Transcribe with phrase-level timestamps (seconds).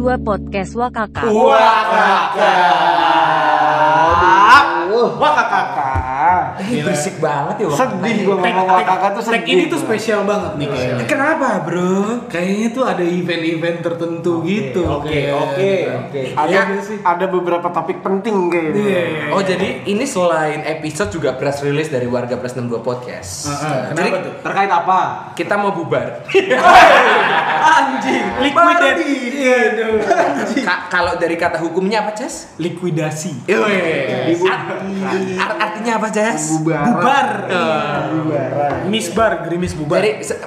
[0.00, 1.28] 2 Podcast Wakaka.
[1.28, 1.84] Wah
[5.44, 5.99] kakak.
[6.72, 7.66] Ih, berisik banget ya.
[7.70, 9.50] Sedih gua ngomong kakak tuh Tag sedih.
[9.50, 11.04] ini tuh spesial banget nih kayaknya.
[11.04, 11.98] Kenapa bro?
[12.26, 14.82] Kayaknya tuh ada event-event tertentu gitu.
[14.82, 16.22] Oke kayak- oke oke.
[16.32, 16.98] Ada Iya nggak sih?
[17.00, 18.80] ada beberapa topik penting kayaknya.
[18.80, 19.02] Iya.
[19.30, 23.50] Oh jadi ini selain episode juga press release dari warga Press 62 Podcast.
[23.50, 24.32] Heeh, Jadi kenapa tuh?
[24.40, 24.98] Terkait apa?
[25.32, 26.20] kita mau bubar.
[27.60, 28.24] Anjing.
[29.40, 29.58] Iya.
[30.60, 32.52] Ka- kalau dari kata hukumnya apa, Ces?
[32.56, 33.48] Liquidasi.
[35.38, 36.59] Ar- artinya apa, Ces?
[36.60, 36.84] Bubar.
[36.92, 37.28] Bubar.
[38.12, 38.76] Bubaran.
[38.92, 40.00] Misbar, gerimis bubar.
[40.04, 40.38] Jadi Bubar.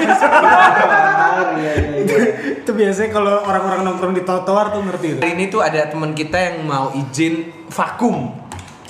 [1.50, 2.16] Iya iya iya.
[2.62, 6.36] itu biasanya kalau orang-orang nongkrong di trotoar tuh ngerti hari ini tuh ada teman kita
[6.38, 8.32] yang mau izin vakum.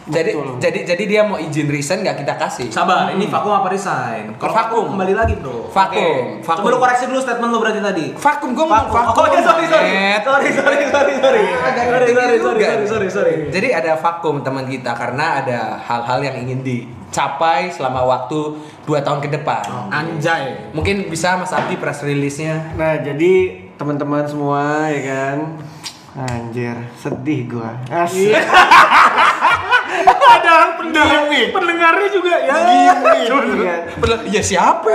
[0.09, 0.57] Jadi Betul.
[0.57, 2.69] jadi jadi dia mau izin resign nggak kita kasih.
[2.73, 4.33] Sabar, ini vakum apa resign?
[4.41, 4.85] Kalau Vakum.
[4.97, 5.69] kembali lagi bro.
[5.69, 6.41] Vakum, Oke.
[6.41, 6.63] vakum.
[6.65, 8.07] Coba lu koreksi dulu statement lu berarti tadi.
[8.17, 8.97] Vakum, gue ngomong Vakum.
[9.13, 9.21] vakum.
[9.21, 9.91] Oh, ya, sorry, sorry.
[10.21, 11.43] Sorry, sorry, sorry, sorry.
[11.45, 13.35] Sorry, sorry, sorry, sorry, sorry, sorry.
[13.51, 19.21] Jadi ada vakum teman kita karena ada hal-hal yang ingin dicapai selama waktu 2 tahun
[19.21, 19.93] ke depan.
[19.93, 20.73] Anjay.
[20.73, 22.73] Mungkin bisa Mas Abdi press release-nya.
[22.73, 23.33] Nah, jadi
[23.77, 25.37] teman-teman semua ya kan.
[26.11, 27.79] Anjir, sedih gua.
[27.87, 28.35] Asik.
[30.31, 32.55] Padahal pendengar, pendengarnya juga ya.
[32.57, 32.75] Gini,
[33.61, 33.75] iya.
[34.27, 34.91] Ya siapa?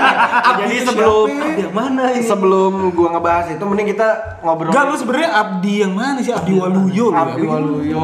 [0.64, 1.28] Jadi sebelum
[1.60, 2.24] Yang mana ini?
[2.24, 4.08] sebelum gua ngebahas itu mending kita
[4.40, 4.70] ngobrol.
[4.72, 6.32] Enggak lu sebenarnya Abdi yang mana sih?
[6.32, 7.18] Abdi Waluyo lu.
[7.18, 7.50] Abdi ya?
[7.50, 7.98] Waluyo.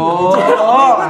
[0.60, 1.00] Oh,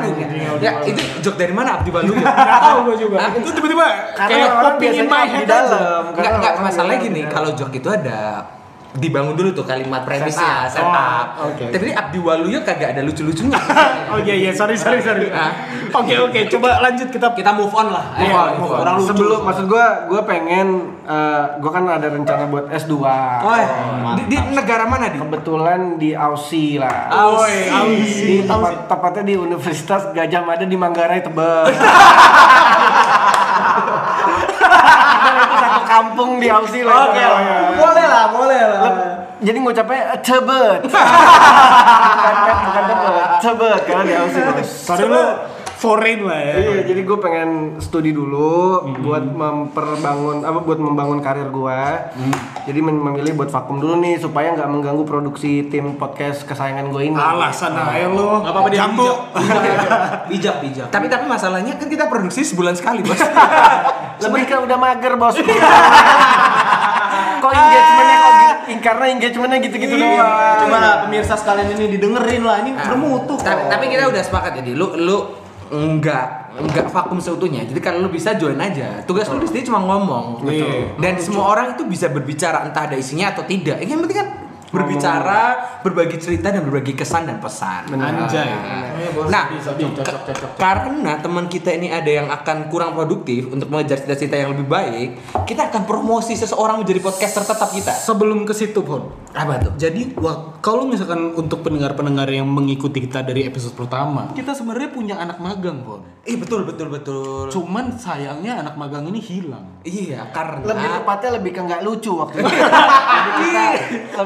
[0.60, 2.20] ya itu joke dari mana Abdi Waluyo?
[2.20, 3.16] Nggak tahu gua juga.
[3.34, 6.02] Itu tiba-tiba Karena kayak popping in my di head dalam.
[6.14, 8.44] Enggak enggak masalahnya bilang gini, kalau joke itu ada
[8.98, 10.90] dibangun dulu tuh kalimat premisnya, Setup.
[10.90, 11.26] setup.
[11.38, 11.70] Oh, oke.
[11.70, 13.54] Tapi ini Abdi Waluyo kagak ada lucu-lucunya.
[14.10, 15.30] Oh iya iya, sorry sorry sorry.
[15.30, 15.54] Ah.
[15.94, 18.10] Oke oke, coba lanjut kita Kita move on lah.
[18.18, 18.78] Iya, Move on, move on.
[18.82, 19.06] Orang lucu.
[19.14, 20.66] Sebelum maksud gua gua pengen
[21.06, 22.98] eh, gua kan ada rencana buat S2.
[22.98, 23.06] Oh,
[23.54, 23.70] iya.
[24.18, 25.22] di, di negara mana di?
[25.22, 27.06] Kebetulan di Aussie lah.
[27.06, 28.42] Aussie.
[28.42, 31.70] Di tempat, tepatnya di Universitas Gajah Mada di Manggarai Tebet.
[36.00, 37.12] Kampung di Aussie lah.
[37.12, 37.24] Oke,
[37.76, 38.80] boleh lah, boleh lah.
[39.44, 40.80] Jadi ngucapnya Tebet.
[40.88, 42.34] bukan,
[42.64, 44.42] bukan Tebet, Tebet karena di Aussie.
[44.64, 45.24] Sorry lu
[45.80, 46.54] foreign lah ya.
[46.60, 48.52] Iya, jadi gue pengen studi dulu
[49.00, 52.12] buat memperbangun apa buat membangun karir gua.
[52.62, 57.02] Jadi mem- memilih buat vakum dulu nih supaya nggak mengganggu produksi tim podcast kesayangan gue
[57.06, 57.16] ini.
[57.16, 58.28] Alasan aja lu.
[58.38, 59.08] Enggak apa-apa dia Jambu.
[59.08, 59.18] bijak.
[60.30, 60.88] Bijak, bijak.
[60.88, 63.16] Tapi tapi masalahnya kan kita produksi sebulan sekali, Bos.
[64.22, 65.32] Lebih ke udah mager bos.
[67.40, 68.54] kok engagementnya kok gitu?
[68.80, 70.04] Karena engagementnya gitu-gitu Iya.
[70.12, 70.58] doang.
[70.60, 73.42] Coba lah pemirsa sekalian ini didengerin lah, ini bermutu kok.
[73.42, 75.39] tapi, tapi kita udah sepakat jadi lu lu
[75.70, 77.62] enggak enggak vakum seutuhnya.
[77.64, 79.06] Jadi kalau lu bisa join aja.
[79.06, 80.42] Tugas lu di sini cuma ngomong.
[80.42, 80.98] Betul.
[80.98, 83.78] Dan semua orang itu bisa berbicara entah ada isinya atau tidak.
[83.86, 84.28] Yang penting kan
[84.70, 85.42] berbicara,
[85.82, 87.90] berbagi cerita dan berbagi kesan dan pesan.
[87.90, 88.50] Anjay.
[89.26, 90.50] Nah, bisa, bisa, cocok, cocok, cocok.
[90.56, 95.08] karena teman kita ini ada yang akan kurang produktif untuk mengejar cita-cita yang lebih baik,
[95.44, 97.90] kita akan promosi seseorang menjadi podcaster tetap kita.
[97.90, 99.10] Sebelum ke situ pun.
[99.30, 99.72] Apa tuh?
[99.74, 100.14] Jadi
[100.60, 105.82] kalau misalkan untuk pendengar-pendengar yang mengikuti kita dari episode pertama, kita sebenarnya punya anak magang,
[105.82, 106.02] Pon.
[106.22, 107.48] Ih betul betul betul.
[107.48, 109.64] Cuman sayangnya anak magang ini hilang.
[109.80, 112.52] Iya karena Lebih tepatnya lebih ke nggak lucu waktu itu.
[113.40, 113.68] Iya.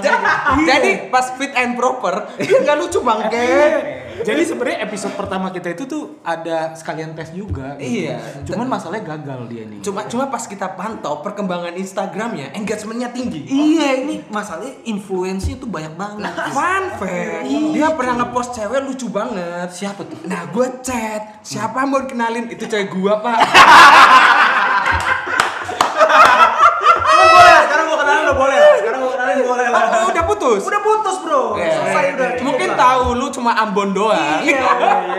[0.02, 0.33] Ja-
[0.64, 3.50] Jadi pas fit and proper dia nggak lucu bangke.
[4.14, 7.74] Jadi sebenarnya episode pertama kita itu tuh ada sekalian tes juga.
[7.76, 8.06] gitu.
[8.06, 8.22] Iya.
[8.46, 9.82] Cuman masalahnya gagal dia nih.
[9.82, 13.42] Cuma cuma pas kita pantau perkembangan Instagramnya engagementnya tinggi.
[13.44, 16.30] Iya ini masalahnya influence tuh banyak banget.
[16.54, 17.42] Fun fact,
[17.74, 19.68] dia pernah ngepost cewek lucu banget.
[19.68, 20.18] Siapa tuh?
[20.24, 23.38] Nah gue chat, siapa mau kenalin itu cewek gua pak.
[27.04, 28.74] Sekarang boleh lah, sekarang gua kenalin udah boleh lah.
[28.78, 29.63] Sekarang gua kenalin boleh lah.
[29.74, 30.62] Oh, udah putus.
[30.64, 31.58] Udah putus, Bro.
[31.58, 31.74] Ya.
[31.74, 32.28] Selesai udah.
[32.38, 34.40] cukup Mungkin tahu lu cuma Ambon doang.
[34.46, 34.62] Iya.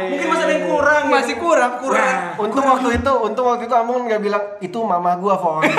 [0.10, 1.04] Mungkin masih ada yang kurang.
[1.04, 1.12] ya.
[1.12, 2.18] Masih kurang kurang.
[2.40, 5.62] Untung waktu itu, untung waktu itu Amon nggak bilang itu mama gua Fon.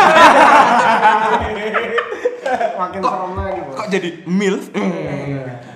[2.76, 3.74] Makin serem lagi bos.
[3.74, 4.64] Kok jadi milf?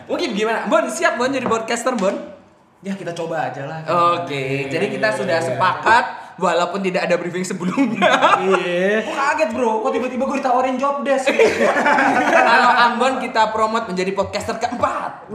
[0.07, 0.67] Mungkin gimana?
[0.71, 2.15] Bon siap Bon jadi podcaster Bon?
[2.81, 3.85] Ya kita coba aja lah.
[4.25, 6.05] Oke, jadi kita sudah sepakat
[6.41, 8.09] walaupun tidak ada briefing sebelumnya.
[8.41, 9.05] Iya.
[9.05, 9.85] Kok kaget bro?
[9.85, 11.29] Kok tiba-tiba gue ditawarin job desk?
[12.49, 15.29] Kalau Ambon kita promote menjadi podcaster keempat.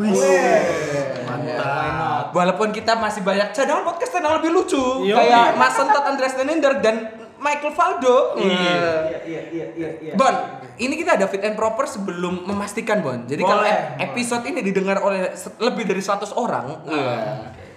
[1.30, 2.34] Mantap.
[2.34, 5.16] Walaupun kita masih banyak cadangan podcaster yang lebih lucu, Yo.
[5.16, 8.42] kayak Mas Sentot Andreas Nenender dan Michael Faldo.
[8.42, 9.90] Iya iya iya iya.
[10.02, 10.14] iya.
[10.18, 10.34] Bon,
[10.82, 13.22] ini kita ada fit and proper sebelum memastikan Bon.
[13.30, 13.62] Jadi kalau
[14.02, 15.30] episode ini didengar oleh
[15.62, 16.66] lebih dari 100 orang,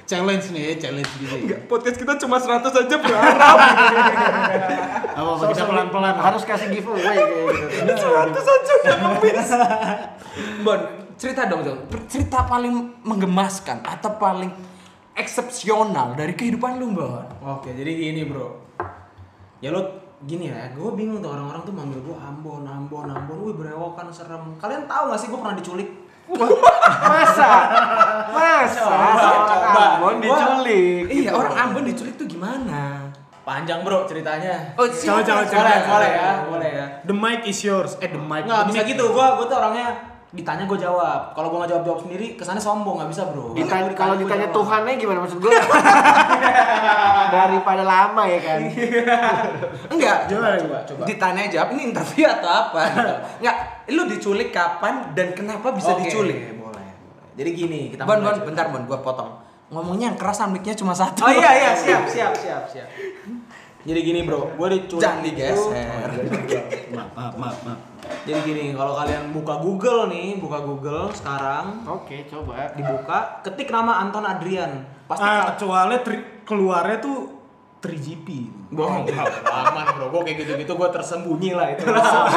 [0.09, 1.37] Challenge nih ya, challenge gitu.
[1.37, 3.59] Enggak, podcast kita cuma 100 aja berharap.
[5.19, 6.15] Apa apa kita pelan-pelan.
[6.17, 7.93] Harus kasih giveaway kayak gitu.
[8.09, 9.49] 100 aja udah ngemis.
[10.65, 10.81] Bon,
[11.21, 11.79] cerita dong Jon.
[12.09, 14.49] Cerita paling menggemaskan atau paling
[15.13, 17.29] eksepsional dari kehidupan lu, Bon.
[17.45, 18.65] Oke, jadi gini bro.
[19.61, 19.83] Ya lo
[20.25, 23.37] gini ya, gue bingung tuh orang-orang tuh manggil gue Ambon, Ambon, Ambon.
[23.45, 24.57] Wih berewokan serem.
[24.57, 26.08] Kalian tahu gak sih gue pernah diculik?
[26.31, 27.51] Masa?
[28.29, 28.83] Masa?
[28.85, 31.05] Seorang Ambon Gua- diculik.
[31.09, 33.09] Iya, orang Ambon diculik tuh gimana?
[33.43, 34.77] Panjang bro ceritanya.
[34.77, 35.57] Oh, Coba, coba, coba.
[35.57, 36.87] Boleh, boleh ya, boleh ya.
[37.03, 37.97] The mic is yours.
[37.99, 38.45] Eh, the mic.
[38.45, 39.89] Nggak bisa gitu, gue gue tuh orangnya
[40.29, 41.33] ditanya gue jawab.
[41.33, 43.57] Kalau gue nggak jawab jawab sendiri, kesannya sombong nggak bisa bro.
[43.57, 44.53] Ditanya, kalau ditanya.
[44.53, 45.49] Tuhannya gimana maksud gue?
[47.37, 48.61] Daripada lama ya kan.
[49.97, 50.29] Enggak.
[50.29, 51.03] Coba coba coba.
[51.09, 52.81] Ditanya jawab ini interview atau apa?
[52.93, 53.13] gitu.
[53.41, 53.57] Enggak,
[53.89, 56.61] lu diculik kapan dan kenapa bisa Oke, diculik?
[56.61, 56.89] Boleh, boleh.
[57.41, 59.33] Jadi gini, kita Bon, Bon, bentar Bon, gua potong.
[59.73, 61.25] Ngomongnya yang keras mic-nya cuma satu.
[61.25, 62.89] Oh iya iya siap siap siap siap.
[63.85, 65.01] Jadi gini bro, gue diculik.
[65.01, 66.09] Jangan digeser.
[66.93, 67.88] Maaf, maaf, maaf.
[68.21, 72.73] Jadi gini, kalau kalian buka Google nih, buka Google sekarang, Oke, coba.
[72.73, 74.85] dibuka, ketik nama Anton Adrian.
[75.05, 77.17] Pasti Ah, kecuali tri- keluarnya tuh
[77.79, 78.27] 3GP.
[78.69, 79.07] bohong.
[79.47, 81.87] aman bro, gue kayak gitu-gitu gue tersembunyi lah itu.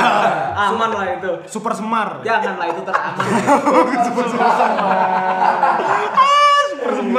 [0.70, 1.30] aman lah itu.
[1.50, 2.22] Super Semar.
[2.22, 3.26] Jangan lah itu teraman.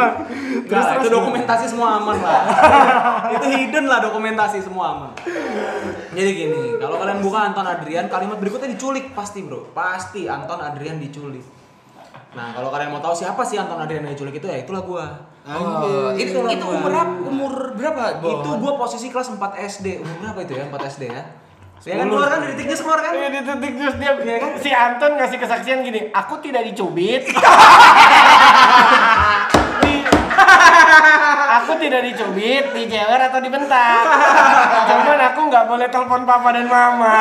[0.02, 0.66] Persembah.
[0.68, 2.42] Terus itu dokumentasi semua aman lah.
[3.36, 5.10] itu hidden lah dokumentasi semua aman.
[6.12, 11.00] Jadi gini, kalau kalian buka Anton Adrian, kalimat berikutnya diculik pasti bro, pasti Anton Adrian
[11.00, 11.44] diculik.
[12.32, 15.06] Nah kalau kalian mau tahu siapa sih Anton Adrian yang diculik itu ya itulah gua.
[15.42, 16.78] Oh, itu Itulah itu gua.
[16.78, 17.12] umur berapa?
[17.28, 18.02] Umur berapa?
[18.22, 18.30] Bon?
[18.40, 20.00] Itu gua posisi kelas 4 SD.
[20.00, 21.22] Umur berapa itu ya 4 SD ya?
[21.82, 23.10] Ya kan keluar kan dari detik keluar kan?
[23.10, 24.14] Iya di titik terus dia
[24.62, 27.26] si Anton ngasih kesaksian gini, aku tidak dicubit.
[31.72, 34.04] Aku tidak dicubit, dijewer atau dibentak.
[34.92, 37.16] Cuman aku nggak boleh telepon papa dan mama.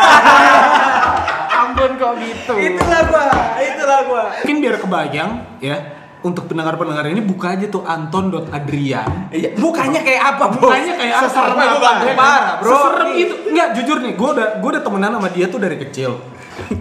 [1.63, 2.59] Ampun kok gitu.
[2.59, 3.25] Itulah gua,
[3.63, 4.23] itulah gua.
[4.43, 5.31] Mungkin biar kebayang
[5.63, 5.77] ya.
[6.19, 9.31] Untuk pendengar-pendengar ini buka aja tuh anton.adrian.
[9.31, 10.67] Iya, mukanya kayak apa, Bos?
[10.67, 11.25] Mukanya kayak apa?
[11.31, 11.79] Seserem Gua apa?
[11.79, 12.71] bantu Parah, Bro.
[12.75, 13.33] Seserem itu.
[13.55, 16.11] Enggak, jujur nih, gue udah gue udah temenan sama dia tuh dari kecil.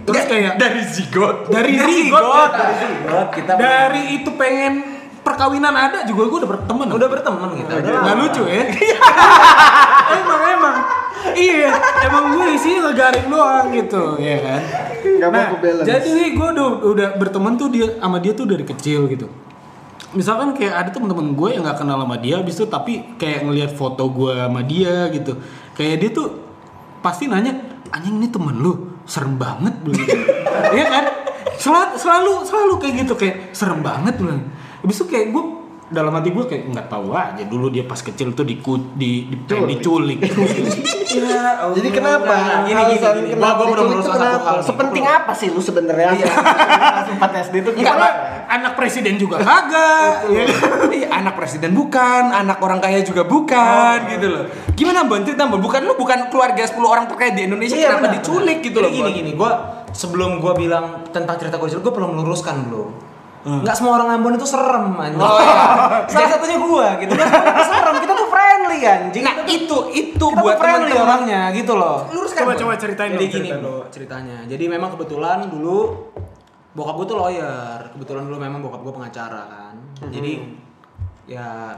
[0.03, 1.47] Terus kayak dari zigot.
[1.47, 4.73] dari Dari zigot, zigot, dari zigot kita dari itu pengen
[5.21, 6.87] perkawinan ada juga gue udah berteman.
[6.89, 7.73] udah berteman kita.
[7.81, 8.63] Udah Nggak lucu ya?
[10.21, 10.75] emang emang.
[11.31, 11.69] Iya,
[12.09, 14.61] emang gue isinya ngegaring doang gitu, ya kan?
[15.21, 15.85] Mau nah, kebalance.
[15.85, 19.29] jadi nih gue udah, udah berteman tuh dia sama dia tuh dari kecil gitu.
[20.11, 23.71] Misalkan kayak ada temen-temen gue yang nggak kenal sama dia, habis itu tapi kayak ngelihat
[23.71, 25.37] foto gue sama dia gitu.
[25.77, 26.27] Kayak dia tuh
[26.99, 27.53] pasti nanya,
[27.93, 30.25] anjing ini temen lu, serem banget belum gitu.
[30.73, 31.05] Iya kan?
[31.61, 34.41] Selalu, selalu selalu kayak gitu kayak serem banget belum.
[34.81, 35.43] Habis itu kayak gue
[35.91, 39.35] dalam hati gue kayak nggak tahu aja dulu dia pas kecil tuh diku, di, di,
[39.43, 40.19] pengen diculik.
[41.11, 42.23] Ya, Jadi kenapa?
[42.23, 43.29] Nah, gini, gini, gini.
[43.35, 44.63] kenapa Gua, tuh satu hal nih.
[44.63, 46.15] Sepenting Gua apa sih lu sebenarnya?
[46.15, 46.31] Iya.
[47.19, 48.07] 4 SD itu Enggak, gimana?
[48.47, 50.31] anak presiden juga kagak.
[50.31, 50.87] ya kan?
[50.87, 54.43] Iya, anak presiden bukan, anak orang kaya juga bukan gitu loh.
[54.71, 55.59] Gimana Bon cerita Bon?
[55.59, 58.67] Bukan lu bukan keluarga 10 orang terkaya di Indonesia Iya, kenapa benar, diculik benar.
[58.71, 58.95] gitu Jadi loh.
[58.95, 59.51] gini gini, gua
[59.91, 62.89] sebelum gua bilang tentang cerita gua diculik, gua perlu meluruskan belum.
[63.41, 65.17] Nggak semua orang Ambon itu serem anjing.
[65.17, 66.05] Oh, iya.
[66.13, 67.11] Salah satunya gua gitu.
[67.11, 69.23] Semua orang serem, kita tuh friendly anjing.
[69.23, 71.05] Nah, Kita itu itu kita buat friendly teman-teman.
[71.09, 71.97] orangnya gitu loh.
[72.07, 72.41] Luruskan.
[72.43, 73.85] Coba coba ceritain Jadi dong, gini ceritain dong.
[73.89, 74.37] ceritanya.
[74.45, 75.77] Jadi memang kebetulan dulu
[76.71, 77.79] bokap gue tuh lawyer.
[77.91, 79.75] Kebetulan dulu memang bokap gue pengacara kan.
[80.07, 80.33] Jadi
[81.25, 81.73] ya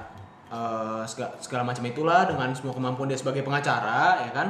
[0.47, 4.47] eh, segala, segala macam itulah dengan semua kemampuan dia sebagai pengacara ya kan.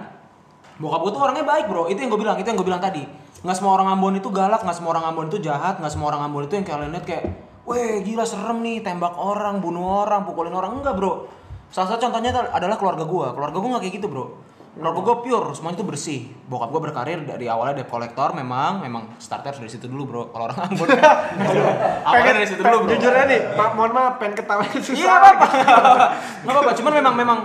[0.82, 1.90] Bokap gue tuh orangnya baik bro.
[1.92, 2.38] Itu yang gue bilang.
[2.38, 3.04] Itu yang gue bilang tadi.
[3.44, 4.62] Nggak semua orang Ambon itu galak.
[4.64, 5.78] Nggak semua orang Ambon itu jahat.
[5.82, 7.24] Nggak semua orang Ambon itu yang kalian lihat kayak
[7.64, 11.32] Weh gila serem nih tembak orang, bunuh orang, pukulin orang enggak bro.
[11.72, 13.32] Salah satu contohnya adalah keluarga gua.
[13.32, 14.26] Keluarga gua nggak kayak gitu bro.
[14.74, 16.20] Keluarga gue pure, semuanya itu bersih.
[16.50, 20.24] Bokap gue berkarir dari awalnya debt collector, memang memang starter dari situ dulu bro.
[20.34, 20.90] Kalau orang Ambon,
[22.10, 22.90] awalnya dari situ dulu bro.
[22.98, 24.98] Jujur aja nih, Pak, mohon maaf, pengen ketawa susah.
[24.98, 25.48] Iya apa-apa,
[26.42, 26.72] nggak apa-apa.
[26.74, 27.40] Cuman memang memang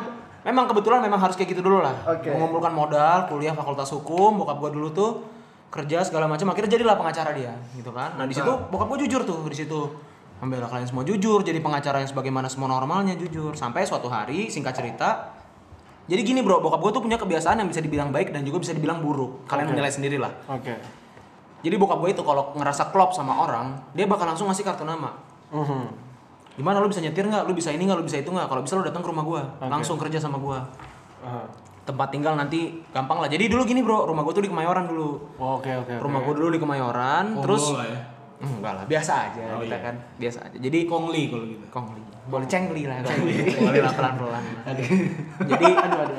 [0.48, 1.92] memang kebetulan memang harus kayak gitu dulu lah.
[2.08, 2.32] Oke.
[2.32, 5.10] Mengumpulkan modal, kuliah fakultas hukum, bokap gue dulu tuh
[5.68, 6.48] kerja segala macam.
[6.48, 8.16] Akhirnya jadilah pengacara dia, gitu kan.
[8.16, 9.80] Nah di situ bokap gue jujur tuh di situ.
[10.38, 13.58] Membela kalian semua jujur, jadi pengacara yang sebagaimana semua normalnya jujur.
[13.58, 15.34] Sampai suatu hari, singkat cerita,
[16.08, 18.72] jadi gini bro, bokap gue tuh punya kebiasaan yang bisa dibilang baik dan juga bisa
[18.72, 19.44] dibilang buruk.
[19.44, 20.32] Kalian menilai sendiri lah.
[20.48, 20.72] Oke.
[21.60, 25.20] Jadi bokap gue itu kalau ngerasa klop sama orang, dia bakal langsung ngasih kartu nama.
[25.52, 26.07] Mhm.
[26.58, 27.46] Gimana lu bisa nyetir nggak?
[27.46, 27.98] Lu bisa ini nggak?
[28.02, 28.50] Lu bisa itu nggak?
[28.50, 30.66] Kalau bisa lu datang ke rumah gua, langsung kerja sama gua.
[31.22, 31.46] Aha.
[31.86, 33.30] Tempat tinggal nanti gampang lah.
[33.30, 35.38] Jadi dulu gini bro, rumah gua tuh di Kemayoran dulu.
[35.38, 35.94] Oke, oke.
[35.94, 36.02] oke.
[36.02, 38.00] Rumah gua dulu di Kemayoran, terus lah ya.
[38.38, 39.86] enggak lah, biasa aja Oh, kita iya.
[39.86, 40.56] kan, biasa aja.
[40.62, 41.66] Jadi Kongli kalau gitu.
[41.74, 43.34] kongli, boleh cengli lah, kongli.
[43.66, 44.44] boleh lah pelan pelan.
[45.42, 46.18] Jadi, aduh aduh.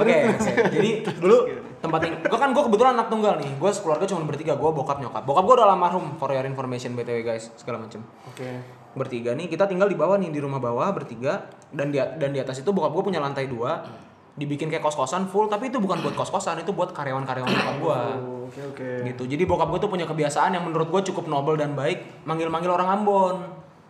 [0.00, 0.16] Oke,
[0.72, 1.36] jadi dulu
[1.82, 5.02] tempat ting gue kan gue kebetulan anak tunggal nih gue keluarga cuma bertiga gue bokap
[5.02, 8.62] nyokap bokap gue udah almarhum for your information btw guys segala macem Oke.
[8.92, 11.48] Bertiga nih kita tinggal di bawah nih di rumah bawah bertiga.
[11.72, 13.80] Dan di dan di atas itu bokap gue punya lantai dua.
[14.32, 17.52] Dibikin kayak kos kosan full tapi itu bukan buat kos kosan itu buat karyawan karyawan
[17.52, 18.88] bokap gue Oh, Oke oke.
[19.12, 19.28] gitu.
[19.28, 22.72] Jadi bokap gue tuh punya kebiasaan yang menurut gue cukup nobel dan baik manggil manggil
[22.72, 23.36] orang Ambon.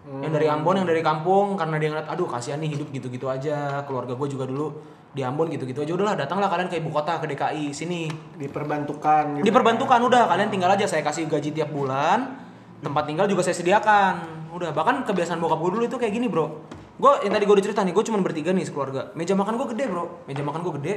[0.02, 3.30] Yang dari Ambon yang dari kampung karena dia ngeliat aduh kasihan nih hidup gitu gitu
[3.30, 4.74] aja keluarga gue juga dulu
[5.14, 5.94] di Ambon gitu gitu aja.
[5.94, 8.10] Udahlah datanglah kalian ke ibu kota ke DKI sini.
[8.34, 9.46] Diperbantukan gitu.
[9.46, 12.34] diperbantukan udah kalian tinggal aja saya kasih gaji tiap bulan.
[12.82, 16.60] Tempat tinggal juga saya sediakan udah bahkan kebiasaan bokap gue dulu itu kayak gini bro.
[17.00, 19.10] Gue yang tadi gue udah cerita nih gue cuma bertiga nih sekeluarga.
[19.16, 20.04] Meja makan gue gede bro.
[20.28, 20.94] Meja makan gue gede.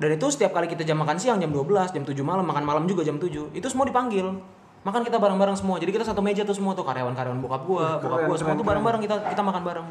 [0.00, 2.84] Dan itu setiap kali kita jam makan siang jam 12 jam 7 malam makan malam
[2.84, 4.28] juga jam 7 itu semua dipanggil.
[4.80, 5.76] Makan kita bareng-bareng semua.
[5.76, 9.00] Jadi kita satu meja tuh semua tuh karyawan-karyawan bokap gue bokap gue semua tuh bareng-bareng
[9.04, 9.88] kita kita makan bareng.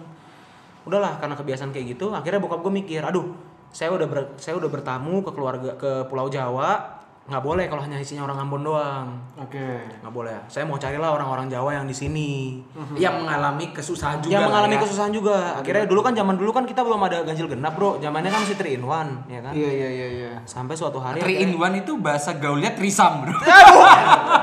[0.85, 3.33] Udahlah karena kebiasaan kayak gitu akhirnya bokap gue mikir aduh
[3.69, 6.98] saya udah ber- saya udah bertamu ke keluarga ke Pulau Jawa
[7.29, 9.07] nggak boleh kalau hanya isinya orang Ambon doang
[9.37, 9.61] Oke.
[10.01, 12.57] nggak boleh saya mau carilah orang-orang Jawa yang di sini
[12.95, 14.33] Yang mengalami kesusahan juga.
[14.33, 14.81] yang mengalami ya.
[14.81, 18.27] kesusahan juga akhirnya dulu kan zaman dulu kan kita belum ada ganjil genap bro zamannya
[18.27, 20.31] kan masih 3 in 1 ya kan Iya iya iya iya.
[20.43, 23.33] sampai suatu hari Three in one itu bahasa gaulnya trisam bro.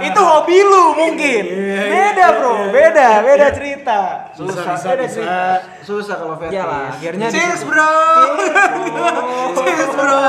[0.00, 1.44] itu hobi lu mungkin
[1.88, 4.00] beda bro beda beda cerita
[4.32, 5.12] Susah bisa, beda bisa.
[5.12, 5.42] cerita.
[5.82, 6.54] Susah kalau fetish.
[6.54, 7.90] Iyalah, akhirnya Cheers bro.
[9.56, 10.20] Cheers bro.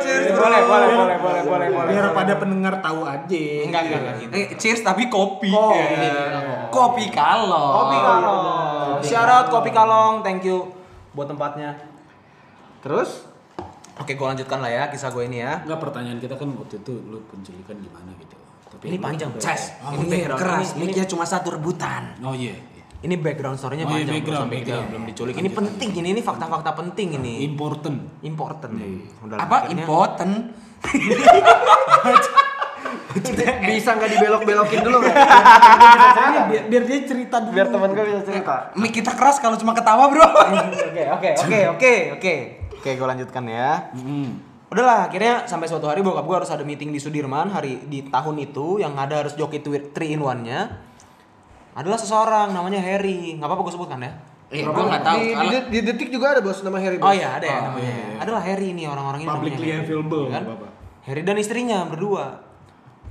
[0.00, 0.40] Cheers bro.
[0.40, 3.44] boleh boleh boleh boleh boleh boleh Biar pada pendengar tahu aja.
[3.60, 5.52] enggak enggak enggak gitu Eh, cheers tapi kopi.
[5.52, 5.76] Kopi.
[6.00, 6.68] Ya.
[6.72, 7.72] Kopi kalong.
[7.76, 8.40] kopi kalong
[8.98, 10.72] syarat kopi kalong thank you
[11.12, 11.76] buat tempatnya
[12.80, 13.27] Terus?
[13.98, 16.92] Oke gue lanjutkan lah ya kisah gue ini ya Enggak pertanyaan kita kan waktu itu
[17.04, 18.36] lu penculikan gimana gitu.
[18.68, 19.74] Tapi ini panjang Ces.
[19.74, 20.68] ini Ini background keras.
[20.74, 22.14] ini, ini, cuma satu rebutan.
[22.20, 22.52] Oh iya.
[22.52, 22.84] iya.
[23.00, 24.88] ini background story-nya Oh, iya, panjang background, sampai kita background.
[24.88, 27.98] belum diculik ini penting ini ini fakta-fakta penting ini Important.
[28.20, 28.74] important
[29.20, 30.32] Udah lah, Apa akhirnya- important?
[33.60, 35.16] Bisa nggak dibelok-belokin dulu nggak?
[36.48, 37.52] biar, biar dia cerita dulu.
[37.52, 38.54] Biar teman gue bisa cerita.
[38.74, 40.22] Mic kita keras kalau cuma ketawa bro.
[40.78, 42.34] Oke oke oke oke oke
[42.78, 43.90] oke gue lanjutkan ya.
[44.68, 48.36] Udahlah akhirnya sampai suatu hari bokap gue harus ada meeting di Sudirman hari di tahun
[48.38, 50.68] itu yang ada harus joki 3 in 1 nya
[51.72, 54.12] adalah seseorang namanya Harry nggak apa-apa gue sebutkan ya
[54.48, 55.20] Eh, gua nggak tahu.
[55.20, 56.96] Di, di, di detik juga ada bos nama Harry.
[56.96, 57.12] oh Bos.
[57.12, 60.32] iya ada ya namanya adalah Harry nih orang-orang ini Publicly available, kan?
[60.32, 60.66] nggak apa-apa.
[61.04, 62.24] Harry dan istrinya berdua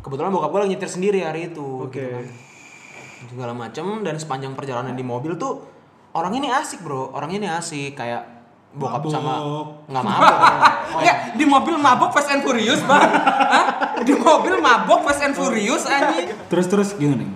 [0.02, 1.94] kebetulan bokap gue lagi nyetir sendiri hari itu Oke.
[1.94, 2.26] gitu kan.
[3.30, 5.62] segala macem dan sepanjang perjalanan di mobil tuh
[6.14, 8.37] orang ini asik bro orang ini asik kayak
[8.76, 9.12] bokap Mabok.
[9.12, 9.34] sama
[9.88, 10.36] nggak mabok.
[10.98, 13.04] Oh, Ya, di mobil mabok Fast and Furious, Bang.
[13.06, 13.66] Hah?
[14.02, 16.32] Di mobil mabok Fast and Furious anjing.
[16.50, 17.28] Terus terus gimana?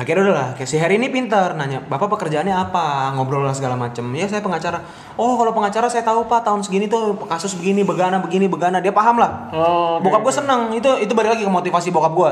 [0.00, 3.12] akhirnya udah lah kayak si Harry ini pinter nanya bapak pekerjaannya apa?
[3.12, 4.00] Ngobrol lah segala macem.
[4.16, 4.80] Ya saya pengacara.
[5.20, 6.40] Oh kalau pengacara saya tahu pak.
[6.40, 8.80] Tahun segini tuh kasus begini begana begini begana.
[8.80, 9.52] Dia paham lah.
[9.52, 10.72] Oh, oke, bokap gue seneng.
[10.72, 12.30] Itu itu balik lagi ke motivasi bokap gue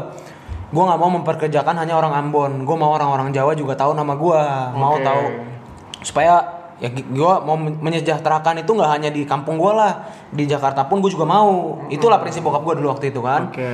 [0.69, 2.65] gue nggak mau memperkerjakan hanya orang Ambon.
[2.65, 4.41] Gue mau orang-orang Jawa juga tahu nama gue
[4.73, 5.05] mau Oke.
[5.05, 5.23] tahu
[6.01, 10.87] supaya ya gue mau men- menyejahterakan itu nggak hanya di kampung gue lah di Jakarta
[10.87, 13.71] pun gue juga mau itulah prinsip bokap gue dulu waktu itu kan Oke.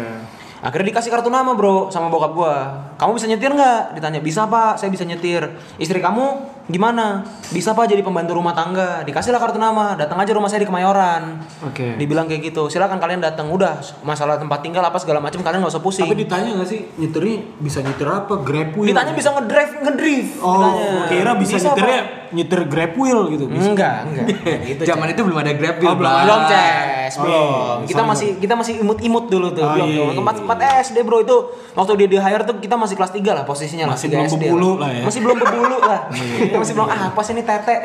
[0.64, 2.56] Akhirnya dikasih kartu nama bro sama bokap gua.
[2.96, 4.00] Kamu bisa nyetir nggak?
[4.00, 5.44] Ditanya bisa pak, saya bisa nyetir.
[5.76, 6.24] Istri kamu
[6.72, 7.20] gimana?
[7.52, 9.04] Bisa pak jadi pembantu rumah tangga.
[9.04, 9.92] Dikasihlah kartu nama.
[9.92, 11.36] Datang aja rumah saya di Kemayoran.
[11.68, 12.00] Oke.
[12.00, 12.72] Dibilang kayak gitu.
[12.72, 13.52] Silakan kalian datang.
[13.52, 13.76] Udah
[14.08, 16.08] masalah tempat tinggal apa segala macam kalian nggak usah pusing.
[16.08, 18.34] Tapi ditanya nggak sih nyetirnya bisa nyetir apa?
[18.40, 18.72] Grab.
[18.72, 20.32] Ditanya bisa ngedrive ngedrift.
[20.40, 21.08] Oh, ditanya.
[21.12, 22.23] kira bisa, nyetirnya Pak.
[22.34, 23.46] Nyetir Grab wheel gitu.
[23.46, 23.70] Bisa.
[23.70, 24.26] Enggak, enggak.
[24.68, 27.76] Gitu, Zaman itu belum ada Grab Wheel, Oh, belum belum Ces, belum.
[27.78, 27.86] iya.
[27.86, 29.86] Kita Sorry, masih kita masih imut-imut dulu tuh, Oh, belum.
[29.86, 30.08] iya, belum.
[30.10, 30.40] iya, Tempat iya.
[30.42, 31.36] tempat SD, Bro, itu
[31.72, 33.94] waktu dia di hire tuh kita masih kelas 3 lah posisinya lah.
[33.94, 35.02] Masih 3 belum SD bebulu lah ya.
[35.06, 36.00] Masih belum bebulu lah.
[36.50, 37.76] Kita masih belum ah, apa sih ini tete.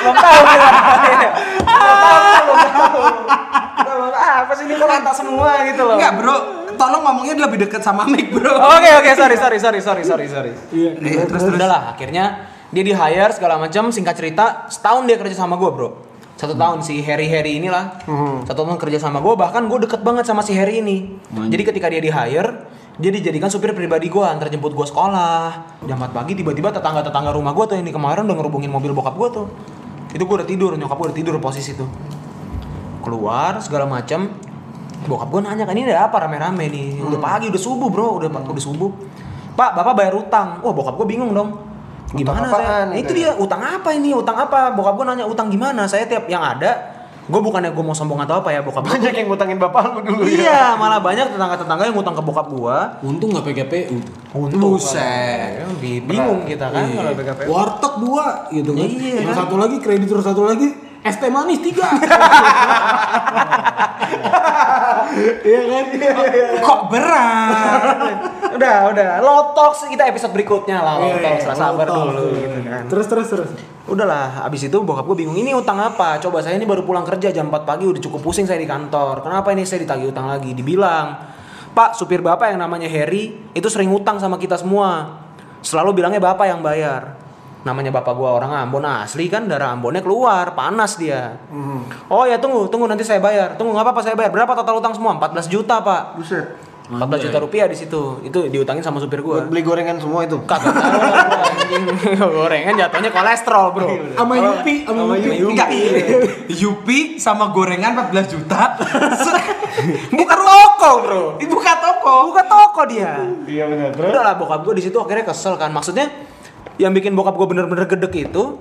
[0.00, 0.68] belum tahu kita.
[1.60, 3.02] Belum tahu, belum tahu.
[3.80, 5.96] Belum ah, apa sih ini kok semua gitu loh.
[6.00, 6.59] Enggak, Bro.
[6.80, 8.56] Tolong ngomongnya lebih dekat sama mic, Bro.
[8.56, 10.52] Oke oke sorry sorry sorry sorry sorry sorry.
[10.72, 10.96] Iya.
[10.96, 11.60] Eh, terus terus.
[11.60, 13.92] Udah lah akhirnya dia di hire segala macam.
[13.92, 16.08] Singkat cerita setahun dia kerja sama gue bro.
[16.40, 18.00] Satu tahun si Harry Harry inilah.
[18.48, 21.20] Satu tahun kerja sama gue bahkan gue deket banget sama si Harry ini.
[21.28, 25.84] Jadi ketika dia di hire dia dijadikan supir pribadi gue antar jemput gue sekolah.
[25.84, 29.20] Jam 4 pagi tiba-tiba tetangga tetangga rumah gue tuh di kemarin udah ngerubungin mobil bokap
[29.20, 29.46] gue tuh.
[30.16, 31.92] Itu gue udah tidur nyokap gue udah tidur posisi tuh.
[33.04, 34.32] Keluar segala macam
[35.02, 36.16] bokap gue nanya kan ini ada apa?
[36.20, 37.00] Rame-rame nih.
[37.00, 38.18] Udah pagi udah subuh bro.
[38.18, 38.90] Udah udah subuh.
[39.52, 40.60] Pak bapak bayar utang.
[40.60, 41.56] Wah bokap gue bingung dong.
[42.10, 42.90] Gimana Utang apaan saya?
[42.90, 44.10] Nah, itu dia utang apa ini?
[44.10, 44.70] Utang apa?
[44.70, 45.86] Bokap gue nanya utang gimana?
[45.86, 49.14] Saya tiap yang ada gue bukannya gue mau sombong atau apa ya bokap gue Banyak
[49.14, 50.34] yang ngutangin bapak lu dulu ya.
[50.42, 52.76] iya malah banyak tetangga-tetangga yang ngutang ke bokap gue
[53.06, 53.96] Untung nggak PGPU.
[54.34, 54.58] untung.
[54.74, 55.62] Buset.
[55.78, 58.82] Bi- bingung kita kan kalau BKP Warteg dua gitu kan.
[58.82, 59.36] Iya, Yang kan?
[59.46, 61.88] satu lagi kreditur satu lagi es teh manis tiga.
[65.42, 65.84] Iya kan?
[66.62, 68.16] Kok berat?
[68.54, 69.10] udah, udah.
[69.24, 71.02] Lotox kita episode berikutnya lah.
[71.02, 72.82] Iya, Lotox, iya, rasa sabar dulu gitu kan.
[72.86, 73.50] Terus terus terus.
[73.90, 76.22] Udahlah, abis itu bokap gue bingung ini utang apa?
[76.22, 79.26] Coba saya ini baru pulang kerja jam 4 pagi udah cukup pusing saya di kantor.
[79.26, 80.54] Kenapa ini saya ditagih utang lagi?
[80.54, 81.18] Dibilang,
[81.70, 85.18] Pak supir bapak yang namanya Harry itu sering utang sama kita semua.
[85.62, 87.18] Selalu bilangnya bapak yang bayar.
[87.60, 91.36] Namanya bapak gua orang Ambon asli kan darah Ambonnya keluar panas dia.
[92.08, 93.60] Oh ya tunggu tunggu nanti saya bayar.
[93.60, 94.32] Tunggu nggak apa-apa saya bayar.
[94.32, 95.12] Berapa total utang semua?
[95.20, 96.16] 14 juta pak.
[96.16, 96.46] Buset.
[96.90, 98.18] 14 juta rupiah di situ.
[98.26, 99.44] Itu diutangin sama supir gua.
[99.44, 100.40] Buat beli gorengan semua itu.
[100.42, 101.00] Kagak gua.
[102.34, 103.88] Gorengan jatuhnya kolesterol, Bro.
[104.18, 105.38] Sama Yupi, sama Yupi.
[105.54, 105.68] Enggak.
[106.50, 108.74] Yupi sama gorengan 14 juta.
[110.18, 111.22] Buka toko, Bro.
[111.38, 112.14] Buka toko.
[112.34, 113.22] Buka toko dia.
[113.46, 113.94] Iya benar.
[113.94, 115.70] Terus Udah lah bokap gue di situ akhirnya kesel kan.
[115.70, 116.10] Maksudnya
[116.80, 118.56] yang bikin bokap gue bener-bener gedek itu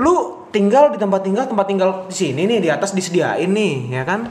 [0.00, 0.14] lu
[0.48, 4.26] tinggal di tempat tinggal tempat tinggal di sini nih di atas disediain nih ya kan?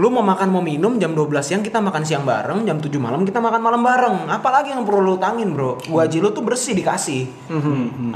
[0.00, 3.28] Lu mau makan mau minum jam 12 siang kita makan siang bareng jam 7 malam
[3.28, 4.24] kita makan malam bareng.
[4.24, 5.76] Apalagi yang perlu lu utangin bro?
[5.84, 7.28] Gaji lu tuh bersih dikasih.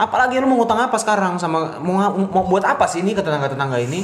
[0.00, 1.36] Apalagi lu mau ngutang apa sekarang?
[1.36, 4.00] Sama mau, mau buat apa sih ini ke tetangga-tetangga ini?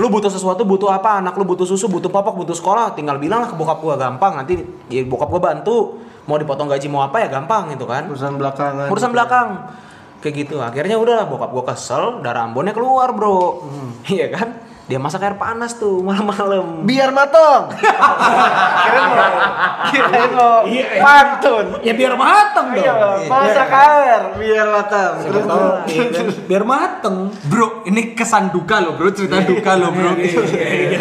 [0.00, 1.20] Lu butuh sesuatu butuh apa?
[1.20, 2.96] Anak lu butuh susu butuh popok butuh sekolah.
[2.96, 4.32] Tinggal bilang lah ke bokap gua gampang.
[4.32, 4.56] Nanti
[4.88, 8.10] ya bokap gua bantu mau dipotong gaji mau apa ya gampang gitu kan.
[8.10, 8.90] Urusan belakangan.
[8.90, 9.48] urusan belakang.
[10.20, 10.56] Kayak gitu.
[10.58, 13.62] Akhirnya udah bokap gua kesel darah ambonnya keluar bro.
[14.12, 17.74] Iya kan dia masak air panas tuh malam-malam Biar matang.
[17.74, 19.26] Kirain lo.
[19.90, 20.52] Kirain lo.
[21.02, 21.66] Pantun.
[21.82, 22.86] Ya biar mateng dong.
[22.86, 22.94] Iya,
[23.26, 25.12] masak air biar matang.
[25.26, 25.44] Terus
[25.86, 26.26] Iya kan?
[26.46, 27.16] Biar mateng.
[27.50, 29.10] Bro, ini kesan duka loh, Bro.
[29.10, 30.10] Cerita duka loh, Bro.
[30.22, 30.94] Eh,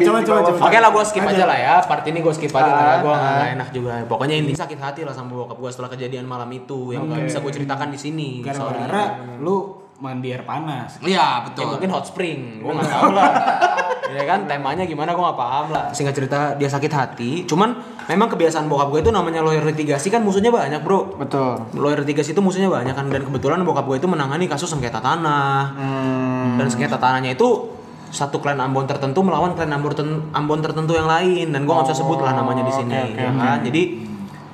[0.00, 0.58] coba, coba, coba.
[0.62, 3.20] Oke lah gue skip aja lah ya Part ini gue skip aja karena gue Ah,
[3.20, 6.96] nggak enak juga Pokoknya ini sakit hati lah sama bokap gue setelah kejadian malam itu
[6.96, 9.04] Yang nggak bisa gue ceritakan di sini Gara-gara
[9.36, 10.98] lu mandi air panas.
[10.98, 11.70] Iya, Ya betul.
[11.70, 13.30] mungkin hot spring, gue nggak tahu lah.
[14.12, 15.84] ya kan temanya gimana gue nggak paham lah.
[15.88, 17.30] Singkat cerita dia sakit hati.
[17.46, 21.14] Cuman memang kebiasaan bokap gue itu namanya lawyer litigasi kan musuhnya banyak bro.
[21.14, 21.70] Betul.
[21.72, 25.70] Lawyer litigasi itu musuhnya banyak kan dan kebetulan bokap gue itu menangani kasus sengketa tanah.
[25.72, 26.58] Hmm.
[26.58, 27.70] Dan sengketa tanahnya itu
[28.10, 31.86] satu klan Ambon tertentu melawan klan Ambon, terten- Ambon tertentu yang lain dan gue nggak
[31.86, 32.92] bisa sebut lah namanya di sini.
[32.92, 33.58] oke, ya kan?
[33.62, 33.82] Jadi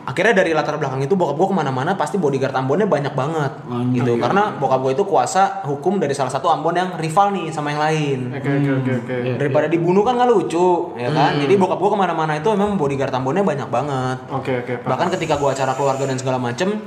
[0.08, 3.52] akhirnya dari latar belakang itu bokap gue ke mana-mana pasti bodyguard Ambonnya banyak banget
[3.92, 4.16] gitu.
[4.16, 7.80] karena bokap gue itu kuasa hukum dari salah satu Ambon yang rival nih sama yang
[7.84, 8.18] lain.
[8.32, 9.16] Oke oke oke oke.
[9.36, 11.36] daripada dibunuh kan nggak lucu ya kan?
[11.36, 14.18] Jadi bokap gue ke mana-mana itu memang bodyguard Ambonnya banyak banget.
[14.32, 14.72] Oke oke.
[14.80, 14.88] Pak.
[14.88, 16.80] bahkan ketika gue acara keluarga dan segala macem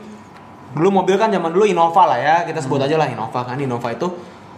[0.73, 3.53] dulu mobil kan zaman dulu Innova lah ya kita sebut aja lah Innova kan.
[3.61, 4.09] Innova itu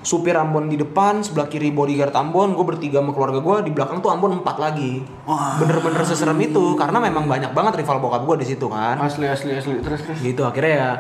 [0.04, 3.98] supir Ambon di depan sebelah kiri bodyguard Ambon gue bertiga sama keluarga gue di belakang
[3.98, 5.00] tuh Ambon empat lagi.
[5.58, 9.00] Bener-bener seserem itu karena memang banyak banget rival bokap gue di situ kan.
[9.00, 9.80] Asli asli asli.
[9.80, 10.20] Terus terus.
[10.22, 10.92] gitu akhirnya ya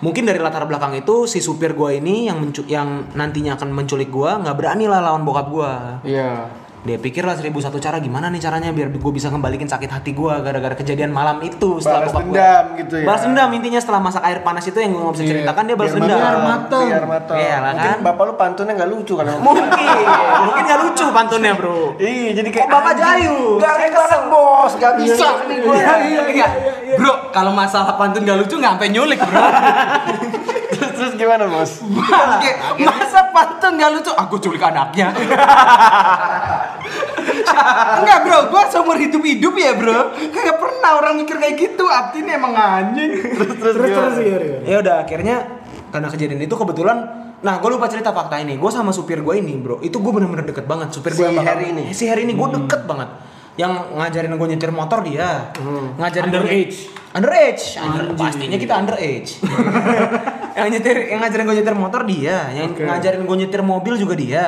[0.00, 4.08] mungkin dari latar belakang itu si supir gue ini yang mencu- yang nantinya akan menculik
[4.08, 5.72] gue nggak berani lah lawan bokap gue
[6.08, 6.48] Iya.
[6.80, 10.10] Dia pikir lah seribu satu cara gimana nih caranya biar gue bisa ngembalikin sakit hati
[10.10, 13.04] gue gara-gara kejadian malam itu setelah Balas bokap gua- dendam gitu ya.
[13.04, 15.32] balas dendam intinya setelah masak air panas itu yang gue nggak bisa Iya.
[15.34, 16.86] ceritakan dia balas Biar dendam biar mateng.
[16.86, 17.36] Biar mateng.
[17.36, 17.98] Iya lah Mungkin kan?
[18.02, 19.24] bapak lu pantunnya nggak lucu kan?
[19.38, 19.64] mungkin
[20.40, 23.36] mungkin nggak lucu pantunnya bro Iya, jadi kayak Kok Bapak Jayu?
[23.58, 25.74] Gak anak bos, gak bisa nih gue.
[25.74, 26.48] Iya, iya, iya.
[26.96, 29.36] Bro, kalau masalah pantun gak lucu nggak sampai nyulik, Bro.
[30.70, 31.82] terus terus gimana bos?
[31.84, 34.10] Oke, masa pantun gak lucu?
[34.12, 35.12] Aku culik anaknya.
[37.96, 40.12] Enggak bro, gua seumur hidup hidup ya bro.
[40.28, 41.84] Kagak pernah orang mikir kayak gitu.
[41.84, 43.10] Abdi ini emang anjing.
[43.20, 44.58] Terus terus Terus terus iya, iya.
[44.64, 45.36] ya udah akhirnya
[45.88, 46.98] karena kejadian itu kebetulan
[47.40, 50.44] nah gue lupa cerita fakta ini gue sama supir gue ini bro itu gue bener-bener
[50.44, 51.84] deket banget supir gue Si yang bakal- Harry ini?
[51.90, 53.08] si Harry ini gue deket banget
[53.54, 55.50] yang ngajarin gue nyetir motor dia.
[55.96, 56.78] Ngajarin gua- Underage.
[57.10, 59.42] underage under, pastinya kita underage
[60.54, 62.36] yang nyetir yang ngajarin gue nyetir motor dia.
[62.50, 64.44] Yang ngajarin gue nyetir mobil juga dia.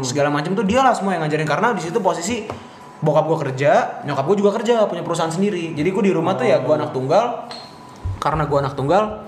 [0.00, 1.44] Segala macam tuh dia lah semua yang ngajarin.
[1.44, 2.48] Karena di situ posisi
[2.96, 5.72] bokap gue kerja nyokap gue juga kerja punya perusahaan sendiri.
[5.72, 7.52] Jadi gue di rumah tuh ya gue anak tunggal.
[8.16, 9.25] Karena gue anak tunggal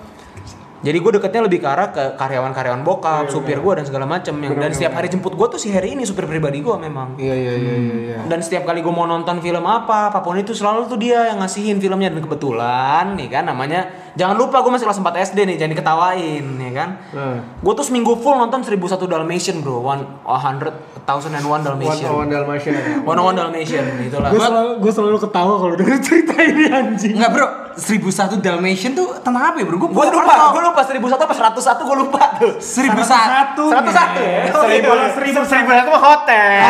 [0.78, 4.54] jadi gue deketnya lebih ke arah ke karyawan-karyawan bokap, supir gue dan segala macem yang
[4.54, 7.18] dan setiap hari jemput gue tuh si Harry ini supir pribadi gue memang.
[7.18, 7.94] Iya iya iya iya.
[7.98, 8.16] iya.
[8.30, 11.42] Dan setiap kali gue mau nonton film apa, apa pun itu selalu tuh dia yang
[11.42, 15.56] ngasihin filmnya dan kebetulan nih kan namanya jangan lupa gue masih kelas 4 SD nih
[15.56, 16.88] jangan diketawain ya kan.
[17.14, 17.38] Hmm.
[17.62, 18.74] Gue tuh seminggu full nonton 1001
[19.06, 20.74] Dalmatian bro, one hundred
[21.06, 22.10] thousand and one One Dalmatian.
[22.10, 22.74] on Dalmatian.
[23.06, 24.28] One one Dalmatian itulah.
[24.28, 27.14] Gue selalu, gue selalu ketawa kalau denger cerita ini anjing.
[27.14, 27.46] Enggak bro,
[27.78, 29.78] 1001 Dalmatian tuh tentang apa ya bro?
[29.78, 32.52] Gue Gue lupa, gue lupa 1001 apa 101 gue lupa tuh.
[32.58, 34.50] 1001 101 ya.
[34.50, 36.60] Seribu seribu seribu satu mah hotel.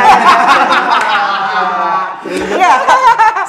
[2.27, 2.79] Enggak.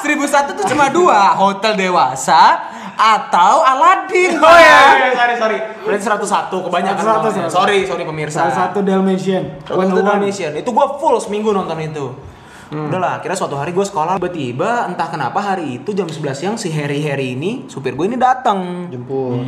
[0.03, 2.59] 1001 tuh cuma dua, hotel dewasa
[2.99, 4.35] atau Aladin.
[4.43, 5.57] Oh iya, iya, sorry, sorry.
[5.87, 7.03] Berarti 101 kebanyakan.
[7.03, 7.47] 101, namanya.
[7.47, 8.43] Sorry, sorry pemirsa.
[8.43, 9.63] Salah satu Dalmatian.
[9.63, 10.51] To Dalmatian.
[10.59, 12.11] Itu gue full seminggu nonton itu.
[12.69, 16.69] Udahlah, akhirnya suatu hari gue sekolah tiba-tiba entah kenapa hari itu jam 11 siang si
[16.69, 18.91] Harry Harry ini supir gue ini datang.
[18.93, 19.41] Jemput.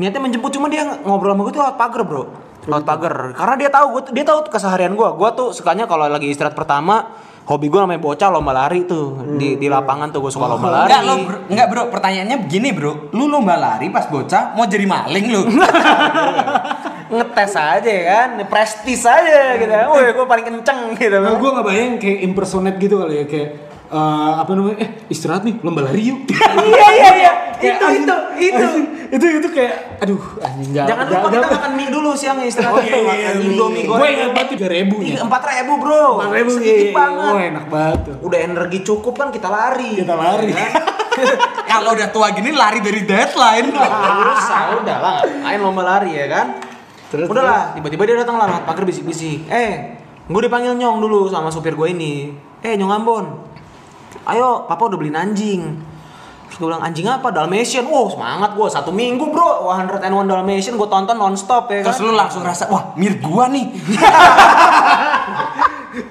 [0.00, 2.24] Niatnya menjemput cuma dia ngobrol sama gue tuh lewat pagar, Bro.
[2.64, 3.36] Lewat pagar.
[3.36, 5.08] Karena dia tahu gue dia tahu keseharian gue.
[5.20, 7.12] Gue tuh sukanya kalau lagi istirahat pertama
[7.50, 10.86] hobi gue namanya bocah lomba lari tuh di di lapangan tuh gue suka lomba lari.
[10.86, 14.86] Enggak, lo bro, enggak bro, pertanyaannya begini bro Lu lomba lari pas bocah mau jadi
[14.86, 15.42] maling lu
[17.10, 19.66] ngetes aja kan, prestis aja gitu.
[19.66, 21.18] Woi, gue paling kenceng gitu.
[21.18, 25.42] Nah, gue nggak bayang kayak impersonate gitu kali ya kayak eh, apa namanya eh istirahat
[25.44, 26.18] nih lomba lari yuk
[26.70, 27.32] iya iya iya.
[27.60, 28.66] Itu itu itu.
[29.20, 32.78] itu itu kayak aduh anjing nggak Jangan lupa kita makan mie dulu siang istirahat.
[32.78, 33.28] Oh iya iya iya.
[33.36, 34.14] Indomie gue goreng.
[34.16, 36.06] ingat banget tiga ribu Empat ribu bro.
[36.22, 37.28] Empat ribu Sedikit iya, banget.
[37.28, 39.92] oh enak banget Udah energi cukup kan kita lari.
[39.98, 40.48] kita lari
[41.70, 44.46] Kalau udah tua gini lari dari deadline Terus
[44.80, 45.18] udah lah,
[45.50, 46.46] ngapain lomba lari ya kan?
[47.10, 49.50] Terus, udah lah, tiba-tiba dia datang lah pagar bisik-bisik.
[49.50, 49.98] Eh,
[50.30, 52.30] gue dipanggil nyong dulu sama supir gue ini.
[52.62, 53.24] Eh, nyong Ambon.
[54.26, 55.62] Ayo, papa udah beliin anjing.
[56.50, 57.30] Terus gue bilang anjing apa?
[57.30, 57.86] Dalmatian.
[57.86, 58.66] Wow, semangat gue.
[58.66, 61.94] Satu minggu bro, 101 Dalmatian gue tonton nonstop ya kan.
[61.94, 63.70] Terus lu langsung rasa, wah mirip gua nih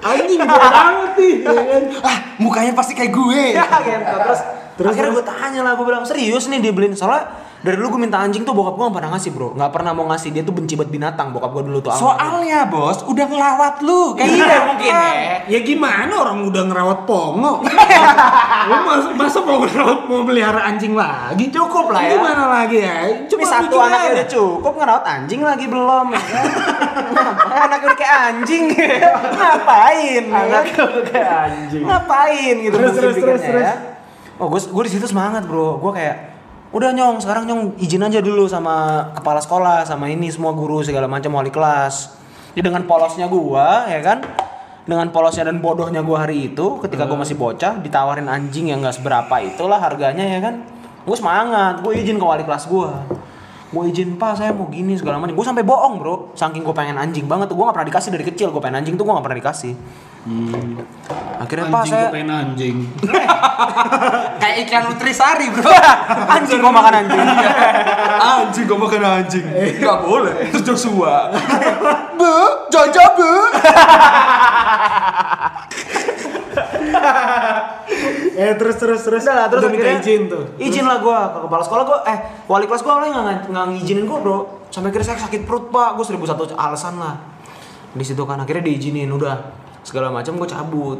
[0.10, 1.36] anjing gue banget nih
[2.08, 4.16] Ah mukanya pasti kayak gue ya gitu.
[4.28, 4.40] Terus,
[4.80, 7.28] Terus, akhirnya gue tanya lah, gue bilang serius nih dibeliin soalnya
[7.60, 10.08] dari dulu gue minta anjing tuh bokap gue gak pernah ngasih bro Gak pernah mau
[10.08, 11.92] ngasih dia tuh benci banget binatang bokap gue dulu tuh.
[11.92, 15.04] Soalnya bos, udah ngelawat lu Kayak Iya, gitu mungkin ya.
[15.44, 17.54] ya gimana orang udah ngerawat pongo
[18.70, 22.16] lu masa, masa mau ngerawat mau melihara anjing lagi Cukup lah ya.
[22.16, 24.08] gimana lagi ya Ini satu aja.
[24.10, 26.46] udah cukup ngerawat anjing lagi belum ya kan?
[27.66, 28.64] Anaknya udah kayak anjing
[29.30, 30.48] ngapain ya kan?
[30.64, 31.84] Anaknya udah kayak anjing.
[31.84, 33.64] ngapain gitu Terus, terus, terus, terus.
[33.64, 33.76] ya.
[34.38, 36.16] oh gue gue di situ semangat bro gue kayak
[36.70, 41.10] udah nyong sekarang nyong izin aja dulu sama kepala sekolah sama ini semua guru segala
[41.10, 42.14] macam wali kelas.
[42.54, 44.22] Ya dengan polosnya gue ya kan?
[44.86, 49.02] Dengan polosnya dan bodohnya gue hari itu ketika gue masih bocah ditawarin anjing yang nggak
[49.02, 50.62] seberapa itulah harganya ya kan?
[51.06, 52.90] Gue semangat gue izin ke wali kelas gue
[53.70, 55.38] gue izin pak saya mau gini segala macam.
[55.38, 56.34] Gue sampai bohong bro.
[56.34, 57.56] Saking gue pengen anjing banget tuh.
[57.56, 58.50] Gue nggak pernah dikasih dari kecil.
[58.50, 59.74] Gue pengen anjing tuh gue nggak pernah dikasih.
[61.40, 62.78] Akhirnya pak anjing saya gue pengen anjing.
[64.42, 65.70] Kayak iklan Nutrisari bro.
[66.28, 67.28] Anjing gue makan anjing.
[68.20, 69.46] Anjing gua makan anjing.
[69.84, 70.36] Gak boleh.
[70.52, 71.32] Terus Joshua
[72.20, 72.36] Bu,
[72.68, 73.32] Jojo bu
[78.42, 79.24] eh terus terus terus.
[79.26, 80.44] Udah lah, terus Udah minta izin tuh.
[80.58, 81.84] Izin lah gue ke kepala sekolah.
[81.86, 82.18] Gue eh
[82.48, 84.38] wali kelas gue awalnya nggak nggak ngizinin gue bro.
[84.70, 85.98] Sampai akhirnya saya sakit perut pak.
[85.98, 87.16] Gue seribu satu alasan lah.
[87.94, 89.38] Di situ kan akhirnya diizinin udah.
[89.82, 91.00] Segala macam gue cabut.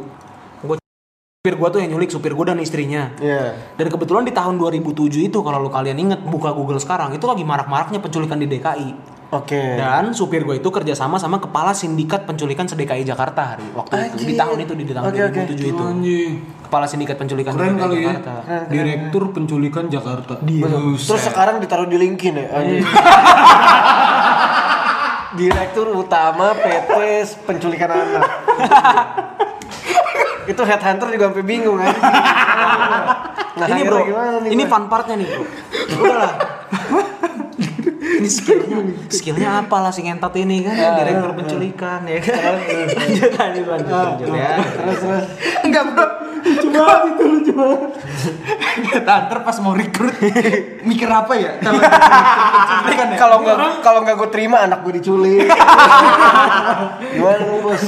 [0.64, 0.76] Gue
[1.40, 3.16] supir gue tuh yang nyulik supir gue dan istrinya.
[3.16, 3.56] Iya.
[3.80, 7.48] dan kebetulan di tahun 2007 itu kalau lu kalian inget buka Google sekarang itu lagi
[7.48, 8.88] marak-maraknya penculikan di DKI
[9.32, 9.80] Oke.
[9.80, 14.28] dan supir gue itu kerjasama sama kepala sindikat penculikan seDKI Jakarta hari waktu itu.
[14.28, 15.16] Di tahun itu di tahun oke.
[15.48, 15.80] 2007 itu.
[15.80, 21.98] Anjing kepala sindikat penculikan keren kali ya Jakarta direktur penculikan Jakarta Terus sekarang ditaruh di
[21.98, 22.46] LinkedIn ya.
[22.54, 22.86] anjing.
[25.30, 26.90] Direktur utama PT
[27.46, 28.26] penculikan anak.
[30.50, 31.94] itu headhunter juga sampai bingung kan.
[33.54, 34.72] Nah, ini bro, gimana nih, ini Bro?
[34.74, 35.44] fun partnya nih bro.
[36.02, 36.32] Udah lah.
[38.12, 42.54] Ini skillnya, skillnya apa lah si ngentot ini kan, direktur penculikan ya kan.
[42.90, 44.52] lanjut lanjut lanjut lanjut ya.
[44.58, 45.24] Terus terus.
[45.62, 46.06] Enggak bro
[46.40, 47.90] cuma itu lucu banget
[49.04, 50.16] Ntar pas mau rekrut
[50.80, 51.76] Mikir apa ya Kalau
[52.80, 55.44] penculikan ya Kalau nggak kalau nggak gue terima anak gue diculik.
[57.12, 57.82] Gimana lu bos?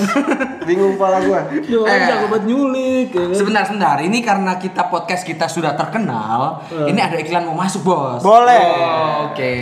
[0.63, 1.41] Bingung kepala gue.
[1.75, 2.07] Orang Eh.
[2.07, 3.35] jago banget nyulik ya kan?
[3.35, 3.97] Sebentar, sebentar.
[3.99, 8.21] Ini karena kita podcast kita sudah terkenal, ini ada iklan mau masuk, Bos.
[8.21, 8.61] Boleh.
[8.61, 9.55] Oh, Oke.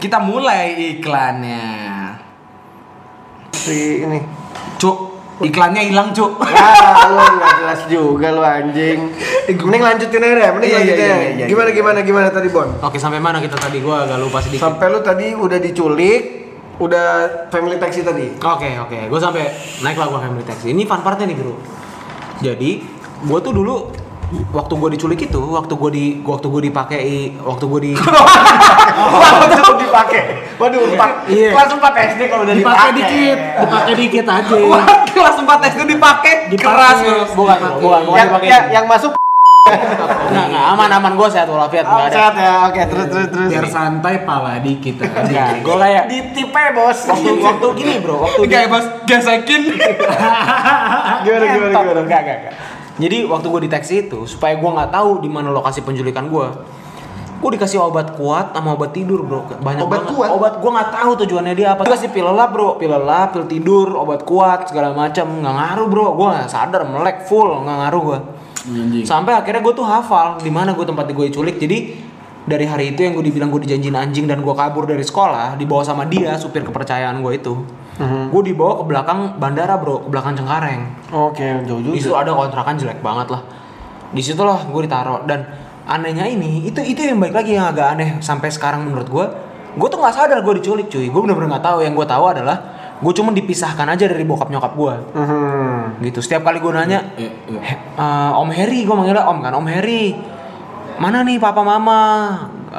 [0.00, 1.66] Kita mulai iklannya.
[3.54, 4.18] Si ini.
[4.80, 4.96] Cuk,
[5.44, 6.40] iklannya hilang, Cuk.
[6.40, 8.98] Ya, lu nggak jelas juga lu anjing.
[9.50, 11.76] Mending lanjutin aja deh, mending Iya, lanjutin iya, iya, iya, Gimana iya.
[11.76, 12.68] gimana gimana tadi Bon?
[12.80, 14.64] Oke sampai mana kita tadi gua agak lupa sedikit.
[14.64, 16.22] Sampai lu tadi udah diculik,
[16.80, 17.06] udah
[17.52, 18.40] family taxi tadi.
[18.40, 19.44] Oke oke, gue sampai
[19.84, 20.72] naik lah gue family taxi.
[20.72, 21.54] Ini fun partnya nih bro.
[22.40, 22.70] Jadi
[23.20, 23.76] gue tuh dulu
[24.30, 27.00] waktu gue diculik itu, waktu gue di waktu gue dipakai,
[27.38, 27.92] waktu gue di
[29.00, 30.22] Waduh dipakai.
[30.54, 31.10] Waduh empat.
[31.26, 31.50] Iya.
[31.50, 34.54] Kelas empat SD kalau udah dipakai dikit dipakai dikit aja
[35.16, 37.30] Kelas 4 SD dipakai keras, Bos.
[37.34, 38.48] bukan bukan bukan Yang, dipakai.
[38.48, 39.10] yang, yang masuk
[39.70, 42.16] Enggak enggak aman aman gue sehat walafiat oh, enggak ada.
[42.16, 42.52] sehat ya.
[42.66, 43.48] Oke, terus terus terus.
[43.48, 46.98] biar santai pala dikit aja Enggak, gue kayak Di tipe bos.
[47.06, 48.86] waktu waktu gini bro, waktu Enggak ya, Bos.
[49.04, 49.62] Gesekin.
[51.24, 52.00] Gimana gimana gimana?
[52.02, 52.54] Enggak, enggak, enggak.
[53.00, 56.46] Jadi waktu gue di taksi itu supaya gue nggak tahu di mana lokasi penculikan gue,
[57.40, 59.48] gue dikasih obat kuat sama obat tidur bro.
[59.48, 60.12] Banyak Obat banget.
[60.12, 60.28] kuat?
[60.36, 61.88] obat gue nggak tahu tujuannya dia apa.
[61.88, 62.76] Dikasih pil lelap bro.
[62.76, 66.06] Pil lelap pil tidur obat kuat segala macam nggak ngaruh bro.
[66.12, 67.64] Gue nggak sadar melek full.
[67.64, 68.18] Nggak ngaruh gue
[69.08, 71.56] sampai akhirnya gue tuh hafal di mana gue tempat gue diculik.
[71.56, 71.96] Jadi
[72.44, 75.80] dari hari itu yang gue dibilang gue dijanjin anjing dan gue kabur dari sekolah dibawa
[75.80, 77.54] sama dia supir kepercayaan gue itu
[78.00, 80.80] gue dibawa ke belakang bandara bro ke belakang Cengkareng.
[81.10, 82.24] Oke, jauh di situ juga.
[82.24, 83.42] ada kontrakan jelek banget lah.
[84.10, 85.22] Di situlah gue ditaruh.
[85.22, 85.44] Dan
[85.84, 89.26] anehnya ini itu itu yang baik lagi yang agak aneh sampai sekarang menurut gue
[89.70, 91.06] gue tuh nggak sadar gue diculik cuy.
[91.06, 91.78] Gue bener-bener nggak tahu.
[91.84, 92.56] Yang gue tahu adalah
[93.00, 96.04] gue cuma dipisahkan aja dari bokap nyokap gue Mhm.
[96.04, 96.20] gitu.
[96.20, 97.00] Setiap kali gue nanya.
[97.16, 97.32] "He-
[97.96, 99.52] eh, Om Heri gue manggilnya Om kan.
[99.52, 100.16] Om Heri
[100.96, 102.00] mana nih papa mama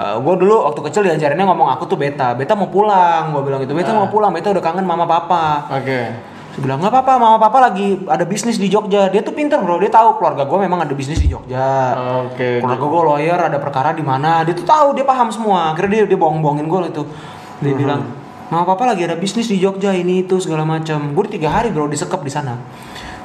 [0.02, 3.78] gue dulu waktu kecil diajarinnya ngomong aku tuh beta beta mau pulang gue bilang gitu
[3.78, 6.32] beta mau pulang beta udah kangen mama papa Oke.
[6.52, 9.08] Saya bilang nggak apa-apa, mama papa lagi ada bisnis di Jogja.
[9.08, 11.96] Dia tuh pinter bro, dia tahu keluarga gue memang ada bisnis di Jogja.
[12.28, 12.60] Oke.
[12.60, 14.44] Keluarga gue lawyer, ada perkara di mana.
[14.44, 15.72] Dia tuh tahu, dia paham semua.
[15.72, 17.04] Akhirnya dia dia bohong-bohongin gue itu.
[17.64, 18.04] Dia bilang,
[18.52, 21.16] mama papa lagi ada bisnis di Jogja ini itu segala macam.
[21.16, 22.60] Gue tiga hari bro disekap di sana.